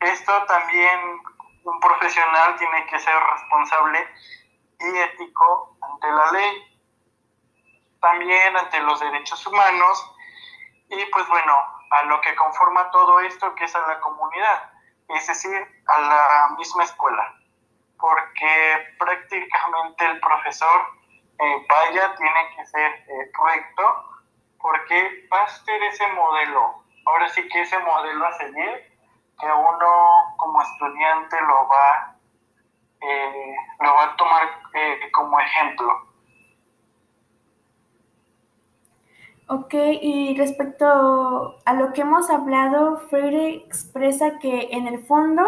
esto 0.00 0.44
también 0.46 1.22
un 1.64 1.80
profesional 1.80 2.56
tiene 2.56 2.86
que 2.86 2.98
ser 2.98 3.14
responsable 3.14 4.06
y 4.82 4.98
ético 4.98 5.76
ante 5.80 6.10
la 6.10 6.32
ley 6.32 6.72
también 8.02 8.56
ante 8.56 8.80
los 8.80 9.00
derechos 9.00 9.46
humanos 9.46 10.14
y 10.88 11.06
pues 11.06 11.26
bueno, 11.28 11.56
a 11.90 12.02
lo 12.04 12.20
que 12.20 12.34
conforma 12.34 12.90
todo 12.90 13.20
esto 13.20 13.54
que 13.54 13.64
es 13.64 13.74
a 13.74 13.86
la 13.86 14.00
comunidad, 14.00 14.70
es 15.08 15.26
decir, 15.26 15.82
a 15.86 16.00
la 16.00 16.54
misma 16.58 16.84
escuela, 16.84 17.34
porque 17.98 18.94
prácticamente 18.98 20.04
el 20.04 20.20
profesor 20.20 20.86
eh, 21.38 21.66
vaya 21.68 22.14
tiene 22.16 22.56
que 22.56 22.66
ser 22.66 22.92
eh, 23.08 23.32
recto, 23.42 24.08
porque 24.60 25.28
va 25.32 25.42
a 25.42 25.48
ser 25.48 25.82
ese 25.84 26.06
modelo, 26.08 26.82
ahora 27.06 27.28
sí 27.30 27.48
que 27.48 27.62
ese 27.62 27.78
modelo 27.78 28.26
a 28.26 28.32
seguir, 28.32 28.92
que 29.38 29.46
uno 29.46 30.34
como 30.36 30.60
estudiante 30.60 31.40
lo 31.40 31.68
va, 31.68 32.11
eh, 33.08 33.54
lo 33.80 33.94
va 33.94 34.04
a 34.04 34.16
tomar 34.16 34.42
como 35.12 35.38
ejemplo. 35.40 36.12
Ok, 39.48 39.74
y 40.00 40.34
respecto 40.36 41.56
a 41.66 41.74
lo 41.74 41.92
que 41.92 42.00
hemos 42.00 42.30
hablado, 42.30 42.96
Freire 43.10 43.56
expresa 43.56 44.38
que 44.38 44.68
en 44.70 44.86
el 44.86 45.04
fondo 45.04 45.42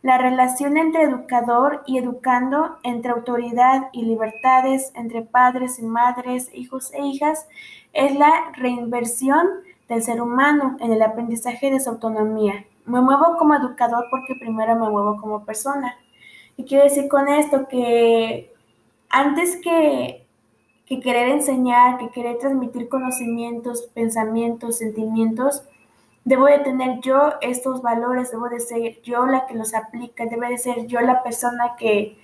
la 0.00 0.18
relación 0.18 0.76
entre 0.76 1.02
educador 1.02 1.82
y 1.86 1.98
educando, 1.98 2.78
entre 2.82 3.12
autoridad 3.12 3.88
y 3.92 4.02
libertades, 4.04 4.92
entre 4.94 5.22
padres 5.22 5.78
y 5.78 5.82
madres, 5.82 6.50
hijos 6.54 6.92
e 6.94 7.02
hijas, 7.02 7.48
es 7.92 8.14
la 8.14 8.52
reinversión 8.52 9.46
del 9.88 10.02
ser 10.02 10.22
humano 10.22 10.76
en 10.80 10.92
el 10.92 11.02
aprendizaje 11.02 11.70
de 11.70 11.80
su 11.80 11.90
autonomía. 11.90 12.64
Me 12.86 13.00
muevo 13.00 13.36
como 13.36 13.54
educador 13.54 14.06
porque 14.10 14.34
primero 14.34 14.74
me 14.74 14.88
muevo 14.88 15.16
como 15.20 15.44
persona. 15.44 15.96
Y 16.56 16.64
quiero 16.64 16.84
decir 16.84 17.08
con 17.08 17.28
esto 17.28 17.66
que 17.68 18.52
antes 19.08 19.56
que 19.56 20.24
que 20.86 21.00
querer 21.00 21.28
enseñar, 21.28 21.98
que 21.98 22.10
querer 22.10 22.38
transmitir 22.38 22.88
conocimientos, 22.88 23.88
pensamientos, 23.94 24.78
sentimientos, 24.78 25.62
debo 26.24 26.46
de 26.46 26.58
tener 26.58 27.00
yo 27.00 27.34
estos 27.40 27.82
valores, 27.82 28.30
debo 28.30 28.48
de 28.48 28.60
ser 28.60 29.00
yo 29.02 29.26
la 29.26 29.46
que 29.46 29.54
los 29.54 29.74
aplica, 29.74 30.26
debe 30.26 30.48
de 30.48 30.58
ser 30.58 30.86
yo 30.86 31.00
la 31.00 31.22
persona 31.22 31.74
que, 31.78 32.18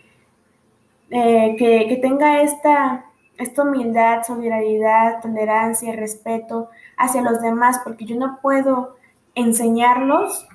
eh, 1.11 1.57
que, 1.59 1.99
tenga 2.03 2.43
esta, 2.43 3.07
esta 3.38 3.62
humildad, 3.62 4.23
solidaridad, 4.27 5.21
tolerancia, 5.23 5.97
respeto 5.97 6.69
hacia 6.99 7.23
los 7.23 7.40
demás, 7.40 7.81
porque 7.83 8.05
yo 8.05 8.16
no 8.16 8.38
puedo 8.43 8.97
enseñarlos 9.35 10.47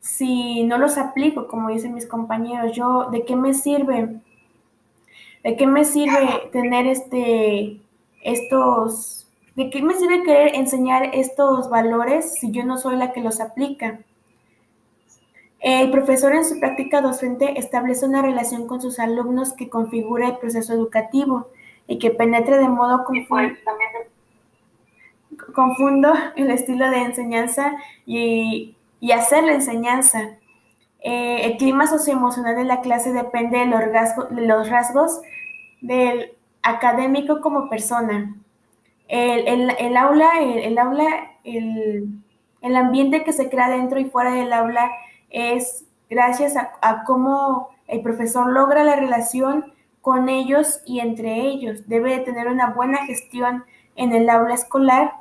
si 0.00 0.64
no 0.64 0.78
los 0.78 0.98
aplico, 0.98 1.46
como 1.46 1.70
dicen 1.70 1.94
mis 1.94 2.06
compañeros. 2.06 2.74
Yo, 2.74 3.08
¿de 3.10 3.24
qué 3.24 3.36
me 3.36 3.54
sirve 3.54 4.20
¿De 5.42 5.56
qué 5.56 5.66
me 5.66 5.84
sirve 5.84 6.50
tener 6.52 6.86
este, 6.86 7.80
estos, 8.22 9.26
de 9.56 9.70
qué 9.70 9.82
me 9.82 9.94
sirve 9.94 10.22
querer 10.22 10.54
enseñar 10.54 11.10
estos 11.14 11.70
valores 11.70 12.34
si 12.34 12.50
yo 12.50 12.64
no 12.64 12.76
soy 12.76 12.96
la 12.96 13.12
que 13.12 13.22
los 13.22 13.40
aplica? 13.40 14.00
El 15.60 15.90
profesor 15.90 16.34
en 16.34 16.44
su 16.44 16.60
práctica 16.60 17.00
docente 17.00 17.58
establece 17.58 18.04
una 18.04 18.22
relación 18.22 18.66
con 18.66 18.82
sus 18.82 18.98
alumnos 18.98 19.54
que 19.54 19.70
configura 19.70 20.28
el 20.28 20.38
proceso 20.38 20.74
educativo 20.74 21.48
y 21.86 21.98
que 21.98 22.10
penetre 22.10 22.58
de 22.58 22.68
modo 22.68 23.04
confundo, 23.04 23.58
confundo 25.54 26.12
el 26.36 26.50
estilo 26.50 26.90
de 26.90 26.98
enseñanza 26.98 27.76
y, 28.04 28.76
y 29.00 29.12
hacer 29.12 29.44
la 29.44 29.54
enseñanza. 29.54 30.38
Eh, 31.02 31.46
el 31.46 31.56
clima 31.56 31.86
socioemocional 31.86 32.56
de 32.56 32.64
la 32.64 32.82
clase 32.82 33.12
depende 33.12 33.58
de 33.58 33.66
los, 33.66 33.80
rasgos, 33.80 34.34
de 34.34 34.46
los 34.46 34.68
rasgos 34.68 35.20
del 35.80 36.32
académico 36.62 37.40
como 37.40 37.68
persona. 37.68 38.36
El, 39.08 39.96
aula, 39.96 40.30
el, 40.40 40.78
aula 40.78 41.32
el, 41.42 42.76
ambiente 42.76 43.24
que 43.24 43.32
se 43.32 43.48
crea 43.48 43.68
dentro 43.68 43.98
y 43.98 44.04
fuera 44.04 44.32
del 44.32 44.52
aula 44.52 44.88
es 45.30 45.84
gracias 46.08 46.54
a, 46.56 47.04
cómo 47.04 47.70
el 47.88 48.02
profesor 48.02 48.52
logra 48.52 48.84
la 48.84 48.94
relación 48.94 49.72
con 50.00 50.28
ellos 50.28 50.80
y 50.86 51.00
entre 51.00 51.40
ellos. 51.40 51.88
Debe 51.88 52.18
de 52.18 52.24
tener 52.24 52.46
una 52.46 52.70
buena 52.70 52.98
gestión 53.06 53.64
en 53.96 54.12
el 54.12 54.30
aula 54.30 54.54
escolar 54.54 55.14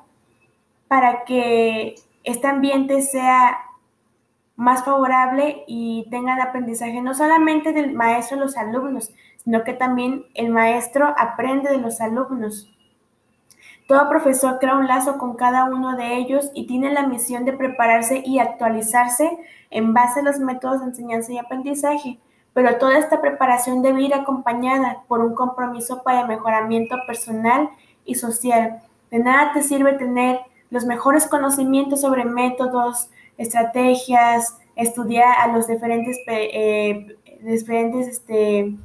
para 0.87 1.23
que 1.23 1.95
este 2.23 2.47
ambiente 2.47 3.01
sea 3.01 3.57
más 4.59 4.83
favorable 4.83 5.63
y 5.67 6.05
tengan 6.11 6.41
aprendizaje 6.41 7.01
no 7.01 7.13
solamente 7.13 7.71
del 7.71 7.93
maestro 7.93 8.35
y 8.35 8.41
los 8.41 8.57
alumnos, 8.57 9.09
sino 9.41 9.63
que 9.63 9.71
también 9.71 10.25
el 10.33 10.49
maestro 10.49 11.15
aprende 11.17 11.69
de 11.69 11.77
los 11.77 12.01
alumnos. 12.01 12.69
Todo 13.87 14.09
profesor 14.09 14.59
crea 14.59 14.75
un 14.75 14.85
lazo 14.85 15.17
con 15.17 15.37
cada 15.37 15.63
uno 15.63 15.95
de 15.95 16.17
ellos 16.17 16.51
y 16.53 16.67
tiene 16.67 16.91
la 16.91 17.07
misión 17.07 17.45
de 17.45 17.53
prepararse 17.53 18.21
y 18.25 18.39
actualizarse 18.39 19.31
en 19.71 19.93
base 19.93 20.19
a 20.19 20.23
los 20.23 20.39
métodos 20.39 20.81
de 20.81 20.87
enseñanza 20.87 21.31
y 21.31 21.37
aprendizaje, 21.37 22.19
pero 22.53 22.77
toda 22.79 22.97
esta 22.97 23.21
preparación 23.21 23.81
debe 23.81 24.01
ir 24.01 24.13
acompañada 24.13 25.03
por 25.07 25.21
un 25.21 25.35
compromiso 25.35 26.03
para 26.03 26.21
el 26.21 26.27
mejoramiento 26.27 26.97
personal 27.07 27.69
y 28.03 28.15
social. 28.15 28.81
De 29.09 29.19
nada 29.19 29.53
te 29.53 29.63
sirve 29.63 29.93
tener 29.93 30.41
los 30.69 30.83
mejores 30.83 31.27
conocimientos 31.27 32.01
sobre 32.01 32.25
métodos, 32.25 33.09
estrategias, 33.39 34.59
estudiar 34.75 35.33
a 35.39 35.47
los 35.47 35.67
diferentes, 35.67 36.19
eh, 36.27 37.17
diferentes 37.41 38.07
este, 38.07 38.75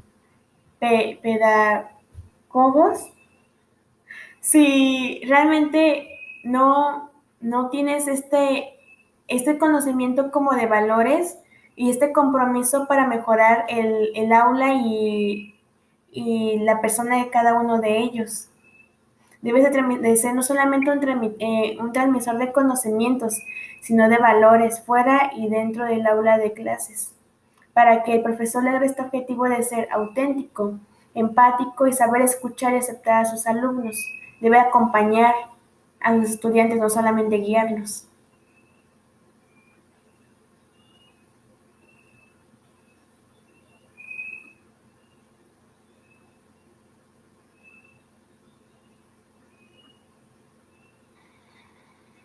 pedagogos. 1.23 1.81
Si 4.41 5.21
realmente 5.27 6.09
no, 6.45 7.11
no 7.41 7.69
tienes 7.69 8.09
este, 8.09 8.79
este 9.29 9.59
conocimiento 9.59 10.31
como 10.31 10.55
de 10.55 10.67
valores 10.67 11.39
y 11.77 11.91
este 11.91 12.13
compromiso 12.13 12.87
para 12.87 13.07
mejorar 13.07 13.67
el, 13.69 14.11
el 14.15 14.33
aula 14.33 14.75
y, 14.75 15.55
y 16.13 16.59
la 16.61 16.81
persona 16.81 17.19
de 17.19 17.31
cada 17.31 17.61
uno 17.61 17.81
de 17.81 17.99
ellos. 17.99 18.49
Debes 19.43 19.65
de, 19.65 20.17
ser 20.17 20.35
no 20.35 20.43
solamente 20.43 20.91
un, 20.91 21.35
eh, 21.39 21.77
un 21.79 21.93
transmisor 21.93 22.39
de 22.39 22.51
conocimientos, 22.51 23.43
sino 23.85 24.09
de 24.09 24.17
valores 24.17 24.81
fuera 24.81 25.31
y 25.37 25.49
dentro 25.49 25.85
del 25.85 26.07
aula 26.07 26.39
de 26.39 26.53
clases. 26.55 27.13
para 27.75 28.05
que 28.05 28.15
el 28.15 28.23
profesor 28.23 28.63
logre 28.65 28.87
este 28.87 29.03
objetivo 29.03 29.45
de 29.49 29.63
ser 29.63 29.89
auténtico, 29.93 30.79
empático 31.15 31.87
y 31.87 31.93
saber 31.93 32.23
escuchar 32.23 32.73
y 32.75 32.79
aceptar 32.79 33.23
a 33.23 33.25
sus 33.25 33.47
alumnos. 33.47 33.97
Debe 34.41 34.59
acompañar 34.59 35.35
a 36.01 36.13
los 36.15 36.31
estudiantes, 36.31 36.79
no 36.79 36.89
solamente 36.89 37.37
guiarlos. 37.39 38.07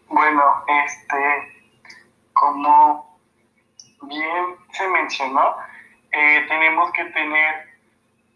Bueno, 0.09 0.41
este, 0.85 1.15
como 2.33 3.17
bien 4.03 4.57
se 4.71 4.87
mencionó, 4.87 5.55
eh, 6.11 6.45
tenemos 6.47 6.91
que 6.91 7.05
tener 7.05 7.69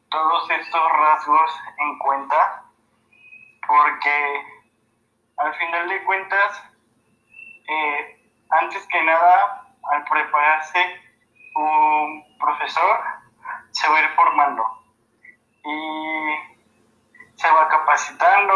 todos 0.10 0.50
estos 0.50 0.92
rasgos 0.92 1.52
en 1.78 1.98
cuenta 2.00 2.64
porque 3.68 4.44
al 5.38 5.54
final 5.56 5.90
de 5.90 6.04
cuentas, 6.04 6.64
eh, 7.68 8.30
antes 8.50 8.86
que 8.88 9.04
nada, 9.04 9.68
al 9.92 10.04
prepararse 10.06 11.02
un 11.56 12.38
profesor, 12.38 13.00
se 13.72 13.90
va 13.90 13.98
a 13.98 14.02
ir 14.02 14.10
formando 14.10 14.64
y 15.64 16.54
se 17.36 17.50
va 17.52 17.68
capacitando. 17.68 18.54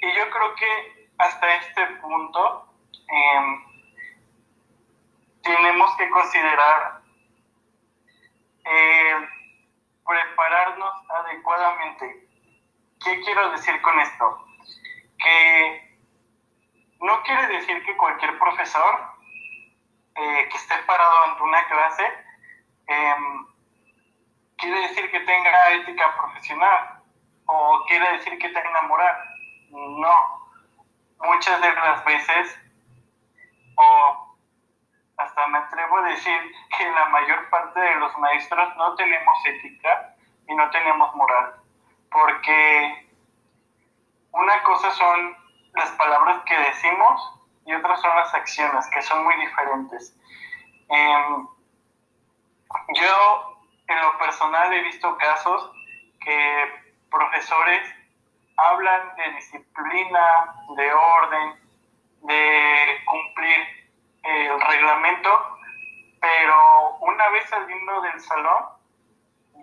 Y 0.00 0.14
yo 0.16 0.30
creo 0.30 0.54
que 0.54 1.10
hasta 1.18 1.54
este 1.56 1.86
punto 2.00 2.66
em, 3.08 3.69
tenemos 5.42 5.96
que 5.96 6.10
considerar 6.10 7.00
eh, 8.64 9.28
prepararnos 10.06 11.10
adecuadamente. 11.10 12.28
¿Qué 13.04 13.20
quiero 13.20 13.50
decir 13.50 13.80
con 13.82 13.98
esto? 14.00 14.46
Que 15.18 15.98
no 17.00 17.22
quiere 17.22 17.46
decir 17.48 17.82
que 17.84 17.96
cualquier 17.96 18.38
profesor 18.38 19.00
eh, 20.16 20.48
que 20.50 20.56
esté 20.56 20.76
parado 20.86 21.24
ante 21.24 21.42
una 21.42 21.64
clase 21.68 22.04
em, 22.86 23.46
quiere 24.56 24.80
decir 24.88 25.10
que 25.10 25.20
tenga 25.20 25.70
ética 25.70 26.14
profesional 26.16 27.02
o 27.46 27.84
quiere 27.86 28.12
decir 28.12 28.38
que 28.38 28.48
tenga 28.48 28.82
moral 28.82 29.16
no. 29.70 30.40
Muchas 31.22 31.60
de 31.60 31.72
las 31.72 32.04
veces, 32.04 32.58
o 33.76 34.36
hasta 35.16 35.46
me 35.48 35.58
atrevo 35.58 35.98
a 35.98 36.02
que 36.24 36.90
la 36.90 37.06
mayor 37.06 37.48
parte 37.50 37.80
de 37.80 37.94
los 37.96 38.16
maestros 38.18 38.76
no 38.76 38.94
tenemos 38.94 39.46
ética 39.46 40.14
y 40.48 40.54
no 40.54 40.68
tenemos 40.70 41.14
moral. 41.14 41.54
Porque 42.10 43.08
una 44.32 44.62
cosa 44.62 44.90
son 44.92 45.36
las 45.74 45.90
palabras 45.92 46.42
que 46.44 46.56
decimos 46.56 47.40
y 47.66 47.74
otras 47.74 48.00
son 48.00 48.14
las 48.16 48.34
acciones, 48.34 48.86
que 48.88 49.02
son 49.02 49.24
muy 49.24 49.36
diferentes. 49.36 50.16
Em, 50.88 51.48
yo, 52.94 53.58
en 53.86 54.00
lo 54.00 54.18
personal, 54.18 54.72
he 54.72 54.82
visto 54.82 55.16
casos 55.18 55.70
que 56.20 56.94
profesores 57.10 57.94
hablan 58.56 59.14
de 59.16 59.30
disciplina, 59.32 60.54
de 60.76 60.92
orden, 60.92 61.54
de 62.22 63.00
cumplir 63.06 63.80
el 64.22 64.60
reglamento, 64.60 65.59
pero 66.20 66.96
una 67.00 67.28
vez 67.30 67.48
saliendo 67.48 68.00
del 68.02 68.20
salón 68.20 68.64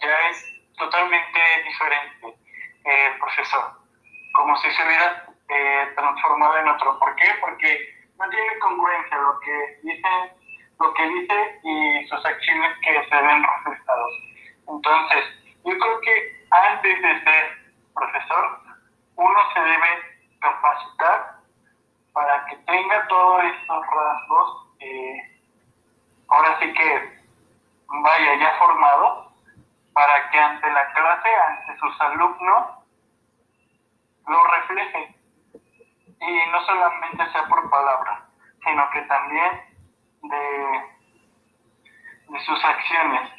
ya 0.01 0.29
es 0.29 0.45
totalmente 0.77 1.39
diferente 1.65 2.37
el 2.83 3.19
profesor, 3.19 3.71
como 4.33 4.55
si 4.57 4.71
se 4.71 4.85
hubiera 4.85 5.25
eh, 5.49 5.93
transformado 5.95 6.57
en 6.57 6.67
otro. 6.69 6.99
¿Por 6.99 7.15
qué? 7.15 7.25
Porque 7.41 7.95
no 8.17 8.29
tiene 8.29 8.59
congruencia 8.59 9.17
lo 9.17 9.39
que 9.39 9.79
dice, 9.83 10.09
lo 10.79 10.93
que 10.93 11.07
dice 11.07 11.59
y 11.63 12.07
sus 12.07 12.25
acciones 12.25 12.77
que 12.81 13.09
se 13.09 13.15
ven 13.15 13.43
reflejados. 13.43 14.11
Entonces, 14.67 15.25
yo 15.65 15.77
creo 15.77 16.01
que 16.01 16.45
antes 16.51 17.01
de 17.01 17.23
ser 17.23 17.57
profesor, 17.93 18.59
uno 19.15 19.39
se 19.53 19.59
debe 19.59 19.87
capacitar 20.39 21.37
para 22.13 22.45
que 22.45 22.55
tenga 22.57 23.07
todos 23.07 23.43
estos 23.43 23.87
rasgos, 23.87 24.67
eh, 24.79 25.36
ahora 26.37 26.59
sí 26.59 26.71
que 26.71 27.23
vaya 27.87 28.35
ya 28.35 28.59
formado, 28.59 29.31
para 29.93 30.29
que 30.29 30.37
ante 30.37 30.71
la 30.71 30.93
clase, 30.93 31.29
ante 31.47 31.79
sus 31.79 32.01
alumnos, 32.01 32.67
lo 34.27 34.43
refleje. 34.43 35.15
Y 36.19 36.51
no 36.51 36.65
solamente 36.65 37.31
sea 37.31 37.47
por 37.47 37.69
palabra, 37.69 38.25
sino 38.63 38.89
que 38.91 39.01
también 39.03 39.61
de, 40.21 40.83
de 42.29 42.39
sus 42.41 42.63
acciones. 42.63 43.31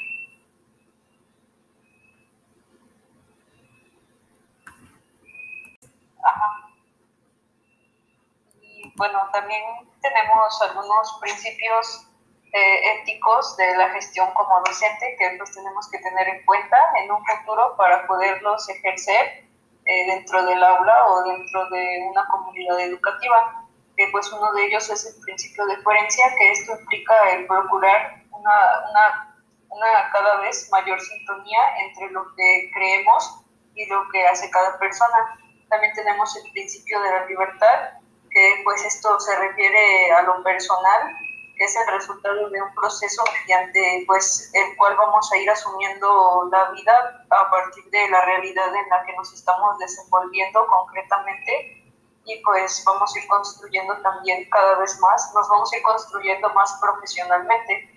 bueno, 8.96 9.20
también 9.32 9.62
tenemos 10.02 10.60
algunos 10.62 11.18
principios 11.20 12.07
eh, 12.52 13.00
éticos 13.00 13.56
de 13.58 13.76
la 13.76 13.90
gestión 13.90 14.32
como 14.32 14.60
docente 14.66 15.16
que 15.18 15.34
pues 15.36 15.52
tenemos 15.52 15.88
que 15.90 15.98
tener 15.98 16.28
en 16.28 16.44
cuenta 16.46 16.78
en 17.02 17.10
un 17.10 17.22
futuro 17.24 17.76
para 17.76 18.06
poderlos 18.06 18.68
ejercer 18.70 19.44
eh, 19.84 20.06
dentro 20.06 20.44
del 20.46 20.62
aula 20.62 21.06
o 21.08 21.24
dentro 21.24 21.68
de 21.70 22.06
una 22.10 22.26
comunidad 22.26 22.80
educativa. 22.80 23.64
que 23.96 24.08
pues 24.12 24.32
uno 24.32 24.52
de 24.52 24.66
ellos 24.66 24.88
es 24.90 25.06
el 25.06 25.22
principio 25.22 25.66
de 25.66 25.82
coherencia, 25.82 26.24
que 26.38 26.52
esto 26.52 26.72
implica 26.78 27.30
el 27.30 27.46
procurar 27.46 28.22
una, 28.30 28.54
una, 28.90 29.36
una 29.68 30.10
cada 30.12 30.36
vez 30.40 30.68
mayor 30.70 31.00
sintonía 31.00 31.60
entre 31.80 32.08
lo 32.10 32.24
que 32.36 32.70
creemos 32.72 33.42
y 33.74 33.86
lo 33.86 34.08
que 34.10 34.26
hace 34.26 34.48
cada 34.50 34.78
persona. 34.78 35.36
También 35.68 35.92
tenemos 35.94 36.34
el 36.36 36.50
principio 36.52 37.00
de 37.00 37.10
la 37.10 37.26
libertad, 37.26 37.90
que 38.30 38.60
pues 38.64 38.84
esto 38.84 39.18
se 39.20 39.36
refiere 39.36 40.12
a 40.12 40.22
lo 40.22 40.42
personal, 40.42 41.16
que 41.58 41.64
es 41.64 41.76
el 41.76 41.92
resultado 41.92 42.48
de 42.50 42.62
un 42.62 42.72
proceso 42.74 43.22
mediante 43.32 44.04
pues 44.06 44.50
el 44.54 44.76
cual 44.76 44.96
vamos 44.96 45.30
a 45.32 45.36
ir 45.36 45.50
asumiendo 45.50 46.48
la 46.52 46.70
vida 46.70 47.26
a 47.30 47.50
partir 47.50 47.84
de 47.90 48.08
la 48.08 48.24
realidad 48.24 48.74
en 48.74 48.88
la 48.88 49.04
que 49.04 49.12
nos 49.14 49.32
estamos 49.32 49.76
desenvolviendo 49.78 50.64
concretamente 50.68 51.84
y 52.24 52.36
pues 52.44 52.84
vamos 52.86 53.14
a 53.14 53.18
ir 53.18 53.26
construyendo 53.26 53.96
también 54.02 54.48
cada 54.50 54.78
vez 54.78 55.00
más, 55.00 55.32
nos 55.34 55.48
vamos 55.48 55.72
a 55.72 55.76
ir 55.78 55.82
construyendo 55.82 56.48
más 56.50 56.78
profesionalmente. 56.80 57.90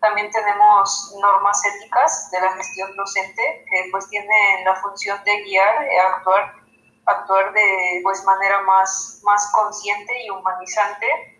También 0.00 0.30
tenemos 0.30 1.14
normas 1.20 1.60
éticas 1.64 2.30
de 2.30 2.40
la 2.40 2.52
gestión 2.52 2.94
docente 2.94 3.66
que 3.68 3.88
pues 3.90 4.08
tienen 4.08 4.64
la 4.64 4.76
función 4.76 5.22
de 5.24 5.42
guiar, 5.42 5.92
y 5.92 5.96
actuar 5.96 6.54
actuar 7.06 7.52
de 7.52 8.00
pues, 8.02 8.24
manera 8.24 8.60
más, 8.62 9.20
más 9.24 9.52
consciente 9.52 10.24
y 10.24 10.30
humanizante 10.30 11.33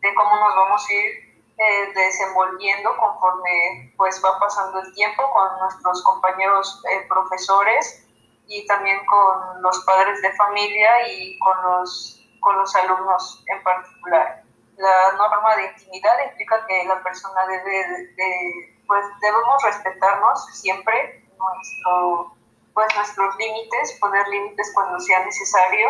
de 0.00 0.14
cómo 0.14 0.36
nos 0.36 0.54
vamos 0.54 0.88
a 0.88 0.92
ir 0.92 1.28
eh, 1.58 1.92
desenvolviendo 1.94 2.96
conforme 2.96 3.92
pues 3.96 4.22
va 4.24 4.38
pasando 4.38 4.80
el 4.80 4.92
tiempo 4.94 5.28
con 5.32 5.58
nuestros 5.58 6.02
compañeros 6.04 6.82
eh, 6.90 7.04
profesores 7.08 8.06
y 8.46 8.64
también 8.66 9.04
con 9.06 9.62
los 9.62 9.84
padres 9.84 10.22
de 10.22 10.32
familia 10.34 11.08
y 11.08 11.38
con 11.40 11.60
los, 11.62 12.24
con 12.40 12.56
los 12.58 12.74
alumnos 12.76 13.44
en 13.46 13.62
particular. 13.62 14.42
La 14.76 15.12
norma 15.12 15.56
de 15.56 15.66
intimidad 15.66 16.12
implica 16.30 16.64
que 16.66 16.84
la 16.84 17.02
persona 17.02 17.46
debe, 17.46 17.88
de, 18.14 18.82
pues 18.86 19.04
debemos 19.20 19.62
respetarnos 19.64 20.46
siempre 20.54 21.24
nuestro 21.36 22.38
pues 22.78 22.94
nuestros 22.94 23.36
límites, 23.38 23.98
poner 24.00 24.28
límites 24.28 24.70
cuando 24.72 25.00
sea 25.00 25.24
necesario. 25.24 25.88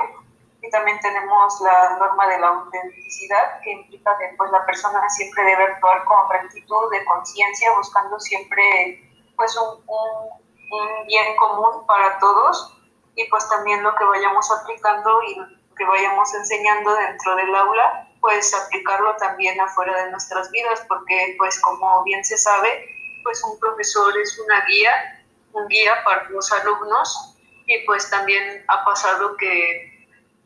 Y 0.60 0.70
también 0.70 0.98
tenemos 1.00 1.60
la 1.60 1.96
norma 1.98 2.26
de 2.26 2.40
la 2.40 2.48
autenticidad, 2.48 3.60
que 3.62 3.70
implica 3.70 4.16
que 4.18 4.34
pues, 4.36 4.50
la 4.50 4.66
persona 4.66 5.08
siempre 5.08 5.44
debe 5.44 5.64
actuar 5.64 6.04
con 6.04 6.28
rectitud, 6.30 6.90
de 6.90 7.04
conciencia, 7.04 7.76
buscando 7.76 8.18
siempre 8.18 9.00
pues, 9.36 9.56
un, 9.56 9.84
un, 9.86 11.06
bien 11.06 11.36
común 11.36 11.86
para 11.86 12.18
todos. 12.18 12.76
Y 13.14 13.24
pues 13.30 13.48
también 13.48 13.82
lo 13.82 13.94
que 13.96 14.04
vayamos 14.04 14.50
aplicando 14.50 15.22
y 15.24 15.36
que 15.76 15.84
vayamos 15.84 16.34
enseñando 16.34 16.94
dentro 16.94 17.36
del 17.36 17.54
aula, 17.54 18.08
pues 18.20 18.52
aplicarlo 18.54 19.16
también 19.16 19.60
afuera 19.60 20.04
de 20.04 20.10
nuestras 20.10 20.50
vidas, 20.50 20.84
porque 20.88 21.34
pues 21.38 21.60
como 21.60 22.02
bien 22.04 22.24
se 22.24 22.36
sabe, 22.36 22.84
pues 23.22 23.42
un 23.44 23.58
profesor 23.58 24.12
es 24.18 24.38
una 24.40 24.64
guía 24.66 25.18
un 25.52 25.68
guía 25.68 26.02
para 26.04 26.28
los 26.30 26.50
alumnos 26.52 27.34
y 27.66 27.78
pues 27.84 28.08
también 28.10 28.64
ha 28.68 28.84
pasado 28.84 29.36
que 29.36 29.87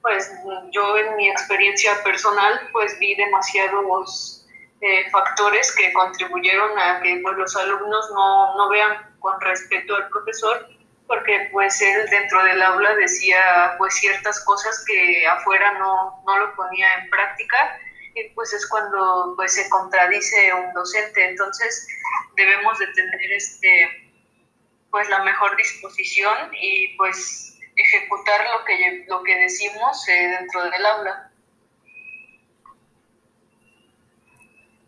pues 0.02 0.30
yo 0.72 0.98
en 0.98 1.16
mi 1.16 1.30
experiencia 1.30 1.92
personal 2.02 2.68
pues 2.72 2.98
vi 2.98 3.14
demasiados 3.14 4.46
eh, 4.80 5.08
factores 5.10 5.74
que 5.76 5.92
contribuyeron 5.92 6.76
a 6.78 7.00
que 7.00 7.20
pues, 7.22 7.36
los 7.36 7.56
alumnos 7.56 8.10
no, 8.12 8.56
no 8.56 8.68
vean 8.68 9.16
con 9.20 9.40
respeto 9.40 9.94
al 9.94 10.08
profesor 10.08 10.66
porque 11.06 11.48
pues 11.52 11.80
él 11.80 12.08
dentro 12.10 12.42
del 12.42 12.62
aula 12.62 12.94
decía 12.96 13.74
pues 13.78 13.94
ciertas 13.94 14.44
cosas 14.44 14.84
que 14.86 15.26
afuera 15.26 15.78
no, 15.78 16.22
no 16.26 16.38
lo 16.38 16.54
ponía 16.56 16.86
en 16.94 17.10
práctica 17.10 17.78
y 18.14 18.28
pues 18.30 18.52
es 18.52 18.66
cuando 18.68 19.34
pues 19.36 19.54
se 19.54 19.68
contradice 19.70 20.52
un 20.54 20.72
docente. 20.72 21.28
Entonces 21.28 21.86
debemos 22.36 22.78
de 22.78 22.86
tener 22.88 23.32
este 23.32 24.10
pues 24.90 25.08
la 25.08 25.22
mejor 25.22 25.56
disposición 25.56 26.50
y 26.52 26.96
pues 26.96 27.58
ejecutar 27.82 28.40
lo 28.58 28.64
que 28.64 29.04
lo 29.08 29.22
que 29.22 29.36
decimos 29.36 30.08
eh, 30.08 30.28
dentro 30.38 30.64
del 30.64 30.86
aula 30.86 31.30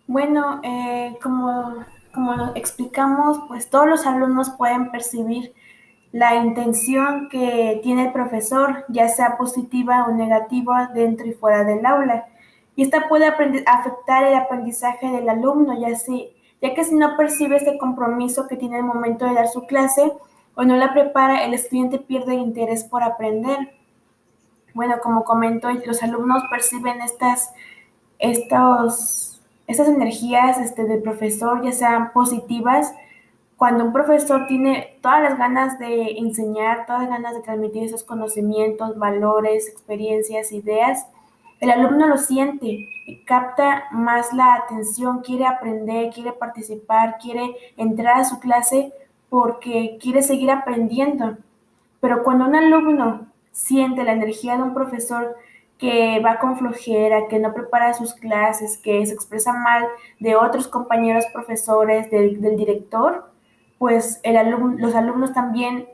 bueno 0.06 0.60
eh, 0.62 1.18
como 1.22 1.84
como 2.14 2.52
explicamos 2.54 3.40
pues 3.48 3.68
todos 3.68 3.86
los 3.86 4.06
alumnos 4.06 4.50
pueden 4.56 4.90
percibir 4.90 5.52
la 6.14 6.36
intención 6.36 7.28
que 7.28 7.80
tiene 7.82 8.06
el 8.06 8.12
profesor, 8.12 8.84
ya 8.88 9.08
sea 9.08 9.36
positiva 9.36 10.04
o 10.06 10.12
negativa, 10.12 10.88
dentro 10.94 11.26
y 11.26 11.32
fuera 11.32 11.64
del 11.64 11.84
aula. 11.84 12.26
Y 12.76 12.84
esta 12.84 13.08
puede 13.08 13.26
afectar 13.26 14.22
el 14.22 14.36
aprendizaje 14.36 15.08
del 15.08 15.28
alumno, 15.28 15.76
ya, 15.76 15.88
ya 15.88 16.74
que 16.74 16.84
si 16.84 16.94
no 16.94 17.16
percibe 17.16 17.56
este 17.56 17.78
compromiso 17.78 18.46
que 18.46 18.54
tiene 18.54 18.76
el 18.76 18.84
momento 18.84 19.24
de 19.24 19.34
dar 19.34 19.48
su 19.48 19.66
clase 19.66 20.12
o 20.54 20.64
no 20.64 20.76
la 20.76 20.92
prepara, 20.92 21.44
el 21.44 21.54
estudiante 21.54 21.98
pierde 21.98 22.34
interés 22.34 22.84
por 22.84 23.02
aprender. 23.02 23.58
Bueno, 24.74 24.96
como 25.02 25.24
comento, 25.24 25.68
los 25.86 26.02
alumnos 26.02 26.42
perciben 26.50 27.00
estas, 27.00 27.52
estos, 28.18 29.40
estas 29.66 29.88
energías 29.88 30.58
este, 30.58 30.84
del 30.84 31.02
profesor, 31.02 31.62
ya 31.62 31.72
sean 31.72 32.12
positivas, 32.12 32.92
cuando 33.56 33.84
un 33.84 33.92
profesor 33.92 34.46
tiene 34.48 34.98
todas 35.00 35.22
las 35.22 35.38
ganas 35.38 35.78
de 35.78 36.18
enseñar, 36.18 36.86
todas 36.86 37.02
las 37.02 37.10
ganas 37.10 37.34
de 37.34 37.42
transmitir 37.42 37.84
esos 37.84 38.02
conocimientos, 38.02 38.98
valores, 38.98 39.68
experiencias, 39.68 40.52
ideas, 40.52 41.06
el 41.60 41.70
alumno 41.70 42.08
lo 42.08 42.18
siente 42.18 42.66
y 43.06 43.24
capta 43.24 43.84
más 43.92 44.32
la 44.32 44.54
atención, 44.54 45.22
quiere 45.22 45.46
aprender, 45.46 46.12
quiere 46.12 46.32
participar, 46.32 47.16
quiere 47.18 47.54
entrar 47.76 48.20
a 48.20 48.24
su 48.24 48.40
clase 48.40 48.92
porque 49.34 49.98
quiere 50.00 50.22
seguir 50.22 50.48
aprendiendo. 50.52 51.36
Pero 51.98 52.22
cuando 52.22 52.44
un 52.44 52.54
alumno 52.54 53.26
siente 53.50 54.04
la 54.04 54.12
energía 54.12 54.56
de 54.56 54.62
un 54.62 54.74
profesor 54.74 55.34
que 55.76 56.20
va 56.20 56.38
con 56.38 56.56
flojera, 56.56 57.26
que 57.26 57.40
no 57.40 57.52
prepara 57.52 57.94
sus 57.94 58.14
clases, 58.14 58.78
que 58.78 59.04
se 59.04 59.12
expresa 59.12 59.52
mal 59.52 59.86
de 60.20 60.36
otros 60.36 60.68
compañeros 60.68 61.24
profesores, 61.32 62.12
del, 62.12 62.40
director, 62.56 63.28
pues 63.76 64.20
los 64.24 64.94
alumnos 64.94 65.32
también 65.32 65.88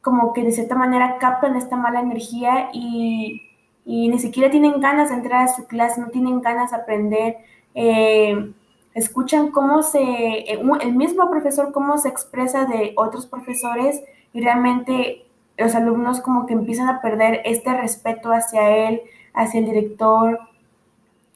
como 0.00 0.32
que 0.32 0.44
de 0.44 0.52
cierta 0.52 0.76
manera 0.76 1.18
captan 1.18 1.56
esta 1.56 1.74
mala 1.74 1.98
energía 1.98 2.70
y, 2.72 3.42
ni 3.84 4.20
siquiera 4.20 4.52
tienen 4.52 4.80
ganas 4.80 5.08
de 5.08 5.16
entrar 5.16 5.48
a 5.48 5.52
su 5.52 5.66
clase, 5.66 6.00
no 6.00 6.10
tienen 6.10 6.40
ganas 6.40 6.70
de 6.70 6.76
aprender. 6.76 7.38
Eh, 7.74 8.52
escuchan 8.94 9.50
cómo 9.50 9.82
se, 9.82 10.00
eh, 10.02 10.60
el 10.80 10.94
mismo 10.94 11.30
profesor, 11.30 11.72
cómo 11.72 11.98
se 11.98 12.08
expresa 12.08 12.66
de 12.66 12.92
otros 12.96 13.26
profesores 13.26 14.02
y 14.32 14.40
realmente 14.40 15.24
los 15.56 15.74
alumnos 15.74 16.20
como 16.20 16.46
que 16.46 16.54
empiezan 16.54 16.88
a 16.88 17.00
perder 17.00 17.42
este 17.44 17.72
respeto 17.74 18.30
hacia 18.32 18.88
él, 18.88 19.02
hacia 19.34 19.60
el 19.60 19.66
director, 19.66 20.38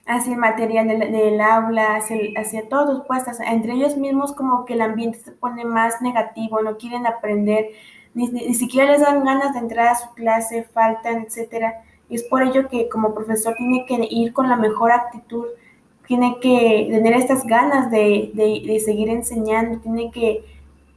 hacia 0.07 0.33
el 0.33 0.39
material 0.39 0.89
del, 0.89 1.41
aula, 1.41 1.97
hacia, 1.97 2.17
hacia 2.37 2.69
todos, 2.69 3.05
pues 3.07 3.25
entre 3.41 3.75
ellos 3.75 3.97
mismos 3.97 4.33
como 4.33 4.65
que 4.65 4.75
el 4.75 4.81
ambiente 4.81 5.19
se 5.19 5.33
pone 5.33 5.65
más 5.65 6.01
negativo, 6.01 6.63
no 6.63 6.77
quieren 6.77 7.07
aprender, 7.07 7.67
ni, 8.15 8.29
ni, 8.29 8.55
siquiera 8.55 8.93
les 8.93 9.01
dan 9.01 9.25
ganas 9.25 9.53
de 9.53 9.59
entrar 9.59 9.89
a 9.89 9.95
su 9.97 10.09
clase, 10.15 10.65
faltan, 10.65 11.23
etcétera. 11.23 11.83
Y 12.09 12.15
es 12.15 12.23
por 12.23 12.43
ello 12.43 12.69
que 12.69 12.89
como 12.89 13.13
profesor 13.15 13.55
tiene 13.57 13.85
que 13.85 14.07
ir 14.09 14.33
con 14.33 14.49
la 14.49 14.57
mejor 14.57 14.93
actitud, 14.93 15.47
tiene 16.07 16.39
que 16.41 16.89
tener 16.91 17.15
estas 17.15 17.45
ganas 17.47 17.91
de, 17.91 18.31
de, 18.35 18.81
seguir 18.81 19.09
enseñando, 19.09 19.81
tiene 19.81 20.11
que, 20.11 20.45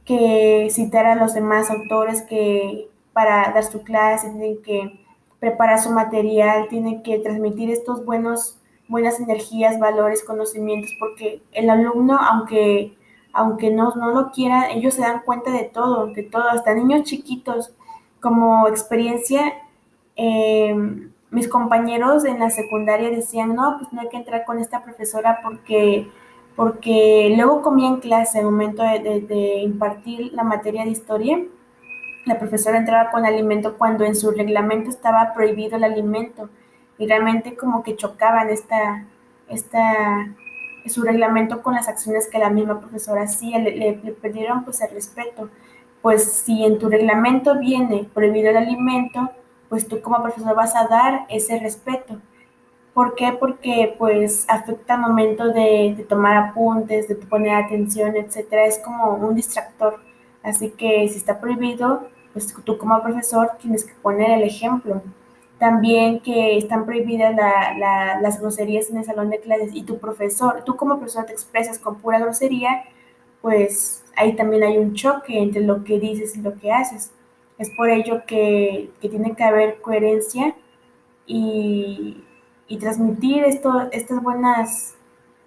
que, 0.04 0.68
citar 0.70 1.06
a 1.06 1.16
los 1.16 1.34
demás 1.34 1.70
autores 1.70 2.22
que 2.22 2.88
para 3.12 3.52
dar 3.52 3.64
su 3.64 3.82
clase, 3.82 4.30
tiene 4.30 4.58
que 4.58 5.00
preparar 5.38 5.80
su 5.80 5.90
material, 5.90 6.68
tiene 6.68 7.02
que 7.02 7.18
transmitir 7.18 7.70
estos 7.70 8.04
buenos 8.04 8.60
buenas 8.90 9.20
energías, 9.20 9.78
valores, 9.78 10.24
conocimientos, 10.24 10.90
porque 10.98 11.42
el 11.52 11.70
alumno, 11.70 12.18
aunque, 12.18 12.92
aunque 13.32 13.70
no, 13.70 13.94
no 13.94 14.10
lo 14.10 14.32
quiera, 14.32 14.72
ellos 14.72 14.94
se 14.94 15.02
dan 15.02 15.22
cuenta 15.24 15.52
de 15.52 15.64
todo, 15.64 16.08
de 16.08 16.24
todo, 16.24 16.50
hasta 16.50 16.74
niños 16.74 17.04
chiquitos. 17.04 17.72
Como 18.20 18.66
experiencia, 18.66 19.54
eh, 20.16 20.74
mis 21.30 21.48
compañeros 21.48 22.24
en 22.24 22.38
la 22.40 22.50
secundaria 22.50 23.10
decían, 23.10 23.54
no, 23.54 23.76
pues 23.78 23.92
no 23.92 24.00
hay 24.00 24.08
que 24.08 24.16
entrar 24.16 24.44
con 24.44 24.58
esta 24.58 24.82
profesora 24.82 25.40
porque, 25.42 26.08
porque 26.56 27.32
luego 27.36 27.62
comía 27.62 27.88
en 27.88 28.00
clase, 28.00 28.38
al 28.38 28.44
momento 28.46 28.82
de, 28.82 29.20
de 29.20 29.60
impartir 29.62 30.32
la 30.32 30.42
materia 30.42 30.84
de 30.84 30.90
historia, 30.90 31.38
la 32.26 32.38
profesora 32.38 32.78
entraba 32.78 33.10
con 33.10 33.24
alimento 33.24 33.78
cuando 33.78 34.04
en 34.04 34.14
su 34.14 34.30
reglamento 34.30 34.90
estaba 34.90 35.32
prohibido 35.32 35.76
el 35.76 35.84
alimento 35.84 36.50
y 36.98 37.06
realmente 37.06 37.56
como 37.56 37.82
que 37.82 37.96
chocaban 37.96 38.50
esta, 38.50 39.06
esta, 39.48 40.28
su 40.86 41.02
reglamento 41.02 41.62
con 41.62 41.74
las 41.74 41.88
acciones 41.88 42.28
que 42.28 42.38
la 42.38 42.50
misma 42.50 42.78
profesora 42.78 43.22
hacía, 43.22 43.58
le, 43.58 43.74
le, 43.76 43.94
pidieron 44.12 44.64
pues 44.64 44.82
el 44.82 44.90
respeto. 44.90 45.48
Pues 46.02 46.30
si 46.30 46.64
en 46.64 46.78
tu 46.78 46.88
reglamento 46.88 47.58
viene 47.58 48.06
prohibido 48.12 48.50
el 48.50 48.58
alimento, 48.58 49.30
pues 49.70 49.88
tú 49.88 50.02
como 50.02 50.22
profesor 50.22 50.54
vas 50.54 50.76
a 50.76 50.86
dar 50.88 51.26
ese 51.30 51.58
respeto. 51.58 52.18
¿Por 52.92 53.14
qué? 53.14 53.32
Porque 53.32 53.94
pues 53.96 54.44
afecta 54.48 54.94
al 54.94 55.00
momento 55.00 55.46
de, 55.48 55.94
de, 55.96 56.04
tomar 56.04 56.36
apuntes, 56.36 57.08
de 57.08 57.14
poner 57.14 57.54
atención, 57.54 58.16
etcétera. 58.16 58.66
Es 58.66 58.78
como 58.80 59.14
un 59.14 59.34
distractor. 59.34 60.00
Así 60.42 60.70
que 60.70 61.08
si 61.08 61.16
está 61.16 61.40
prohibido, 61.40 62.08
pues 62.32 62.52
tú 62.64 62.76
como 62.76 63.00
profesor 63.02 63.52
tienes 63.60 63.84
que 63.84 63.94
poner 63.94 64.30
el 64.32 64.42
ejemplo. 64.42 65.02
También 65.58 66.20
que 66.20 66.56
están 66.56 66.84
prohibidas 66.84 67.34
las 68.20 68.40
groserías 68.40 68.90
en 68.90 68.98
el 68.98 69.04
salón 69.04 69.30
de 69.30 69.40
clases 69.40 69.70
y 69.72 69.82
tu 69.84 69.98
profesor, 69.98 70.62
tú 70.64 70.74
como 70.76 70.96
profesor 70.96 71.26
te 71.26 71.32
expresas 71.32 71.78
con 71.78 71.96
pura 72.00 72.18
grosería, 72.18 72.84
pues 73.42 74.04
ahí 74.16 74.34
también 74.34 74.64
hay 74.64 74.78
un 74.78 74.94
choque 74.94 75.38
entre 75.38 75.62
lo 75.62 75.84
que 75.84 76.00
dices 76.00 76.36
y 76.36 76.40
lo 76.40 76.56
que 76.58 76.72
haces. 76.72 77.12
Es 77.60 77.70
por 77.70 77.90
ello 77.90 78.24
que, 78.26 78.90
tiene 79.00 79.36
que 79.36 79.44
haber 79.44 79.82
coherencia 79.82 80.56
y, 81.26 82.24
transmitir 82.80 83.44
esto, 83.44 83.88
estas 83.92 84.22
buenas 84.22 84.96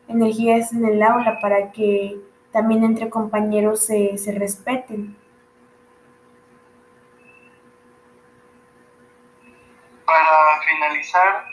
energías 0.07 0.71
en 0.73 0.85
el 0.85 1.01
aula 1.01 1.39
para 1.39 1.71
que 1.71 2.21
también 2.51 2.83
entre 2.83 3.09
compañeros 3.09 3.79
se, 3.79 4.17
se 4.17 4.31
respeten. 4.31 5.17
para 10.05 10.61
finalizar 10.61 11.45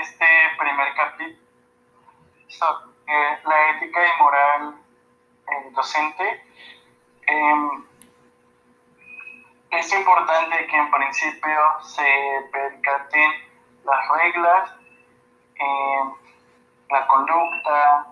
este 0.00 0.26
primer 0.56 0.94
capítulo, 0.94 1.40
la 3.44 3.70
ética 3.70 4.00
y 4.06 4.22
moral 4.22 4.74
docente, 5.74 6.42
em, 7.26 7.84
es 9.78 9.92
importante 9.92 10.66
que 10.66 10.76
en 10.76 10.90
principio 10.90 11.60
se 11.82 12.48
percaten 12.52 13.30
las 13.84 14.08
reglas, 14.08 14.70
em, 15.56 16.14
la 16.90 17.06
conducta, 17.06 18.06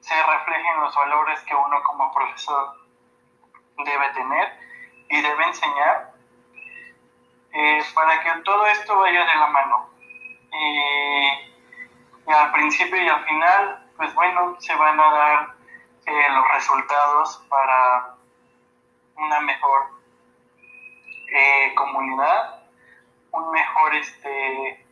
se 0.00 0.14
reflejen 0.22 0.80
los 0.80 0.94
valores 0.94 1.40
que 1.42 1.54
uno 1.54 1.82
como 1.84 2.12
profesor 2.12 2.74
debe 3.84 4.08
tener 4.10 4.58
y 5.08 5.20
debe 5.20 5.44
enseñar 5.44 6.12
eh, 7.52 7.82
para 7.94 8.22
que 8.22 8.30
todo 8.42 8.66
esto 8.66 8.98
vaya 8.98 9.24
de 9.24 9.36
la 9.36 9.46
mano. 9.48 9.90
y 12.26 12.32
al 12.32 12.52
principio 12.52 13.02
y 13.02 13.08
al 13.08 13.24
final, 13.24 13.90
pues 13.96 14.14
bueno, 14.14 14.56
se 14.60 14.74
van 14.74 15.00
a 15.00 15.10
dar 15.10 15.54
eh, 16.06 16.28
los 16.30 16.48
resultados 16.52 17.44
para 17.48 18.14
una 19.16 19.40
mejor 19.40 19.99
eh, 21.30 21.74
comunidad, 21.74 22.64
un 23.32 23.50
mejor 23.52 23.94
este, 23.94 24.86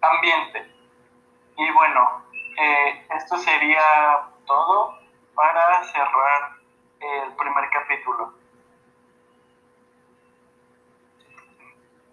ambiente. 0.00 0.70
Y 1.56 1.70
bueno, 1.72 2.24
esto 3.16 3.38
sería 3.38 3.80
todo 4.46 4.98
para 5.34 5.84
cerrar 5.84 6.60
el 7.00 7.32
primer 7.34 7.70
capítulo. 7.70 8.34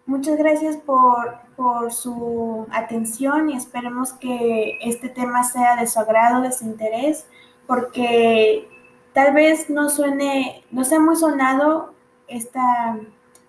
Muchas 0.05 0.37
gracias 0.37 0.77
por, 0.77 1.37
por, 1.57 1.91
su 1.91 2.65
atención 2.71 3.49
y 3.49 3.57
esperemos 3.57 4.13
que 4.13 4.77
este 4.81 5.09
tema 5.09 5.43
sea 5.43 5.75
de 5.75 5.85
su 5.85 5.99
agrado, 5.99 6.41
de 6.41 6.53
su 6.53 6.63
interés, 6.63 7.27
porque 7.67 8.69
tal 9.13 9.33
vez 9.33 9.69
no 9.69 9.89
suene, 9.89 10.63
no 10.71 10.85
sea 10.85 11.01
muy 11.01 11.17
sonado 11.17 11.93
esta, 12.29 12.97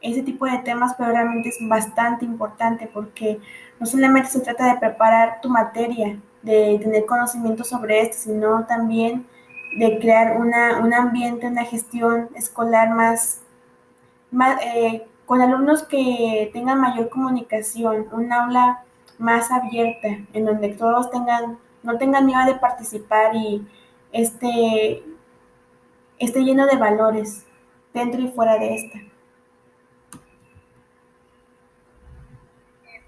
ese 0.00 0.22
tipo 0.22 0.46
de 0.46 0.58
temas, 0.58 0.94
pero 0.96 1.10
realmente 1.10 1.48
es 1.48 1.58
bastante 1.60 2.24
importante 2.24 2.88
porque 2.92 3.40
no 3.80 3.86
solamente 3.86 4.30
se 4.30 4.40
trata 4.40 4.72
de 4.72 4.80
preparar 4.80 5.40
tu 5.40 5.48
materia, 5.48 6.18
de 6.42 6.78
tener 6.80 7.06
conocimiento 7.06 7.64
sobre 7.64 8.02
esto, 8.02 8.16
sino 8.18 8.64
también 8.66 9.26
de 9.76 9.98
crear 9.98 10.36
una, 10.36 10.78
un 10.78 10.94
ambiente, 10.94 11.46
una 11.46 11.64
gestión 11.64 12.28
escolar 12.34 12.90
más, 12.90 13.42
más 14.30 14.60
eh, 14.62 15.06
con 15.26 15.40
alumnos 15.42 15.82
que 15.82 16.50
tengan 16.52 16.80
mayor 16.80 17.10
comunicación, 17.10 18.08
un 18.12 18.32
aula 18.32 18.84
más 19.18 19.50
abierta, 19.50 20.08
en 20.32 20.44
donde 20.44 20.70
todos 20.70 21.10
tengan, 21.10 21.58
no 21.82 21.98
tengan 21.98 22.24
miedo 22.24 22.44
de 22.46 22.54
participar 22.54 23.34
y 23.34 23.66
esté, 24.12 25.02
esté 26.18 26.40
lleno 26.40 26.66
de 26.66 26.76
valores 26.76 27.44
dentro 27.92 28.20
y 28.20 28.28
fuera 28.28 28.58
de 28.58 28.74
esta. 28.74 28.98
Y 32.84 33.00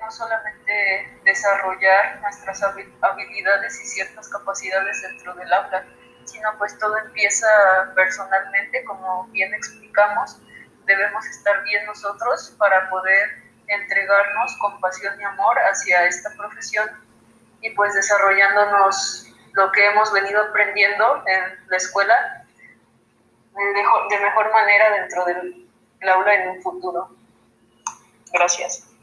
no 0.00 0.10
solamente 0.10 1.18
desarrollar 1.24 2.20
nuestras 2.20 2.62
habilidades 2.62 3.80
y 3.80 3.86
ciertas 3.86 4.28
capacidades 4.28 5.02
dentro 5.02 5.34
del 5.34 5.52
aula, 5.52 5.84
sino 6.24 6.56
pues 6.58 6.78
todo 6.78 6.96
empieza 6.98 7.46
personalmente, 7.94 8.84
como 8.84 9.24
bien 9.28 9.54
explicamos, 9.54 10.40
debemos 10.84 11.24
estar 11.26 11.62
bien 11.64 11.84
nosotros 11.86 12.54
para 12.58 12.88
poder 12.90 13.42
entregarnos 13.68 14.56
con 14.60 14.80
pasión 14.80 15.20
y 15.20 15.24
amor 15.24 15.56
hacia 15.58 16.06
esta 16.06 16.30
profesión 16.36 16.88
y 17.60 17.70
pues 17.70 17.94
desarrollándonos 17.94 19.32
lo 19.52 19.72
que 19.72 19.86
hemos 19.86 20.12
venido 20.12 20.40
aprendiendo 20.42 21.22
en 21.26 21.58
la 21.68 21.76
escuela 21.76 22.44
de 23.54 24.18
mejor 24.20 24.52
manera 24.52 24.90
dentro 25.00 25.24
del 25.24 25.66
aula 26.08 26.34
en 26.34 26.50
un 26.50 26.62
futuro. 26.62 27.10
Gracias. 28.32 28.95